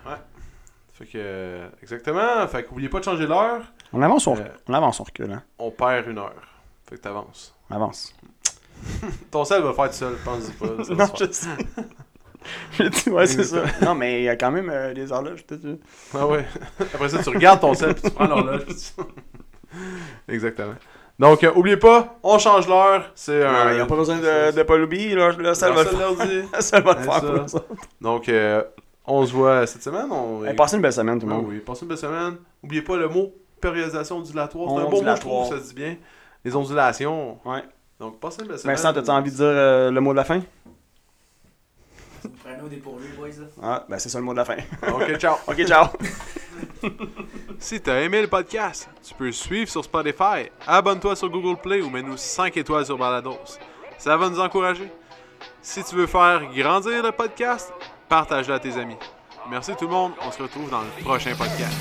Fait 0.93 1.05
que, 1.05 1.11
euh, 1.17 1.67
exactement. 1.81 2.47
Fait 2.47 2.63
qu'oubliez 2.63 2.89
pas 2.89 2.99
de 2.99 3.03
changer 3.03 3.27
l'heure. 3.27 3.61
On 3.93 4.01
avance, 4.01 4.25
on, 4.27 4.35
Euh, 4.35 4.43
on 4.67 4.73
avance, 4.73 4.99
on 4.99 5.03
recule. 5.03 5.31
Hein. 5.31 5.43
On 5.59 5.69
perd 5.71 6.07
une 6.07 6.17
heure. 6.17 6.33
Fait 6.89 6.95
que 6.95 7.01
t'avances. 7.01 7.53
On 7.69 7.75
avance. 7.75 8.15
Ton 9.31 9.43
sel 9.43 9.61
va 9.63 9.73
faire 9.73 9.87
tout 9.89 9.95
seul, 9.95 10.15
pense-y 10.23 10.51
pas. 10.53 10.83
ça 10.83 10.93
va 10.93 11.05
se 11.07 11.15
faire. 11.17 11.33
sais. 11.33 11.49
Ouais, 13.11 13.25
c'est 13.27 13.43
ça. 13.43 13.63
Non, 13.81 13.95
mais 13.95 14.21
il 14.21 14.23
y 14.23 14.29
a 14.29 14.35
quand 14.35 14.51
même 14.51 14.69
euh, 14.69 14.93
des 14.93 15.11
horloges. 15.11 15.43
peut-être. 15.45 15.79
Ah 16.13 16.25
ouais. 16.27 16.45
Après 16.93 17.09
ça, 17.09 17.21
tu 17.23 17.29
regardes 17.29 17.59
ton 17.61 17.73
sel 17.73 17.93
puis 17.93 18.03
tu 18.03 18.11
prends 18.11 18.27
l'horloge. 18.27 18.65
tu- 18.67 19.03
Exactement. 20.27 20.73
Donc, 21.19 21.43
euh, 21.43 21.51
oubliez 21.55 21.77
pas, 21.77 22.17
on 22.21 22.37
change 22.37 22.67
l'heure. 22.67 23.11
C'est 23.15 23.43
un. 23.43 23.71
Il 23.71 23.75
n'y 23.75 23.81
a 23.81 23.85
pas 23.85 23.95
besoin 23.95 24.17
de, 24.17 24.55
de 24.55 24.63
pas 24.63 24.77
l'oublier. 24.77 25.15
Là, 25.15 25.31
là, 25.31 25.55
ça 25.55 25.71
va 25.71 25.83
le 25.83 25.89
faire. 25.89 26.61
Ça 26.61 26.79
va 26.79 26.93
le 26.93 26.99
faire 27.01 27.21
pour 27.21 27.31
nous 27.33 27.55
autres. 27.55 27.65
Donc, 27.99 28.29
euh, 28.29 28.63
on 29.05 29.25
se 29.25 29.33
voit 29.33 29.65
cette 29.65 29.81
semaine. 29.83 30.11
On... 30.11 30.45
Hey, 30.45 30.55
passez 30.55 30.75
une 30.75 30.81
belle 30.81 30.93
semaine, 30.93 31.19
tout 31.19 31.25
le 31.25 31.31
Ah 31.33 31.35
monde. 31.37 31.45
oui, 31.49 31.59
passez 31.59 31.81
une 31.83 31.87
belle 31.87 31.97
semaine. 31.97 32.37
Oubliez 32.63 32.81
pas 32.83 32.97
le 32.97 33.07
mot 33.09 33.33
périodisation 33.59 34.17
ondulatoire. 34.17 34.69
C'est 34.69 34.81
un 34.85 34.89
bon 34.89 35.03
mot, 35.03 35.15
je 35.15 35.21
trouve, 35.21 35.49
ça 35.49 35.57
se 35.59 35.69
dit 35.69 35.73
bien. 35.73 35.95
Les 36.45 36.55
ondulations. 36.55 37.39
Ouais. 37.43 37.63
Donc, 37.99 38.19
passez 38.19 38.41
une 38.43 38.47
belle 38.49 38.59
semaine. 38.59 38.75
Vincent, 38.75 38.93
t'as-tu 38.93 39.09
envie 39.09 39.31
de 39.31 39.35
dire 39.35 39.45
euh, 39.47 39.89
le 39.89 39.99
mot 40.01 40.11
de 40.11 40.17
la 40.17 40.23
fin? 40.23 40.41
Prenez 42.57 42.65
au 42.65 42.69
dépourvu, 42.69 43.07
boys, 43.17 43.27
là. 43.27 43.47
Ah, 43.61 43.85
ben 43.87 43.99
c'est 43.99 44.09
ça 44.09 44.19
le 44.19 44.25
mot 44.25 44.31
de 44.33 44.37
la 44.37 44.45
fin. 44.45 44.57
Ok, 44.93 45.17
ciao. 45.17 45.35
ok, 45.47 45.65
ciao. 45.65 45.87
Si 47.59 47.81
t'as 47.81 48.01
aimé 48.01 48.21
le 48.21 48.27
podcast, 48.27 48.87
tu 49.03 49.15
peux 49.15 49.25
le 49.25 49.31
suivre 49.31 49.69
sur 49.69 49.83
Spotify, 49.83 50.49
abonne-toi 50.67 51.15
sur 51.15 51.27
Google 51.29 51.59
Play 51.59 51.81
ou 51.81 51.89
mets-nous 51.89 52.17
5 52.17 52.55
étoiles 52.55 52.85
sur 52.85 52.97
Balados. 52.97 53.57
Ça 53.97 54.15
va 54.15 54.29
nous 54.29 54.39
encourager. 54.39 54.91
Si 55.61 55.83
tu 55.83 55.95
veux 55.95 56.07
faire 56.07 56.41
grandir 56.53 57.01
le 57.03 57.11
podcast, 57.11 57.73
partage-le 58.07 58.53
à 58.53 58.59
tes 58.59 58.77
amis. 58.77 58.97
Merci 59.49 59.75
tout 59.75 59.85
le 59.85 59.91
monde, 59.91 60.11
on 60.21 60.31
se 60.31 60.41
retrouve 60.41 60.69
dans 60.69 60.81
le 60.81 61.03
prochain 61.03 61.33
podcast. 61.35 61.73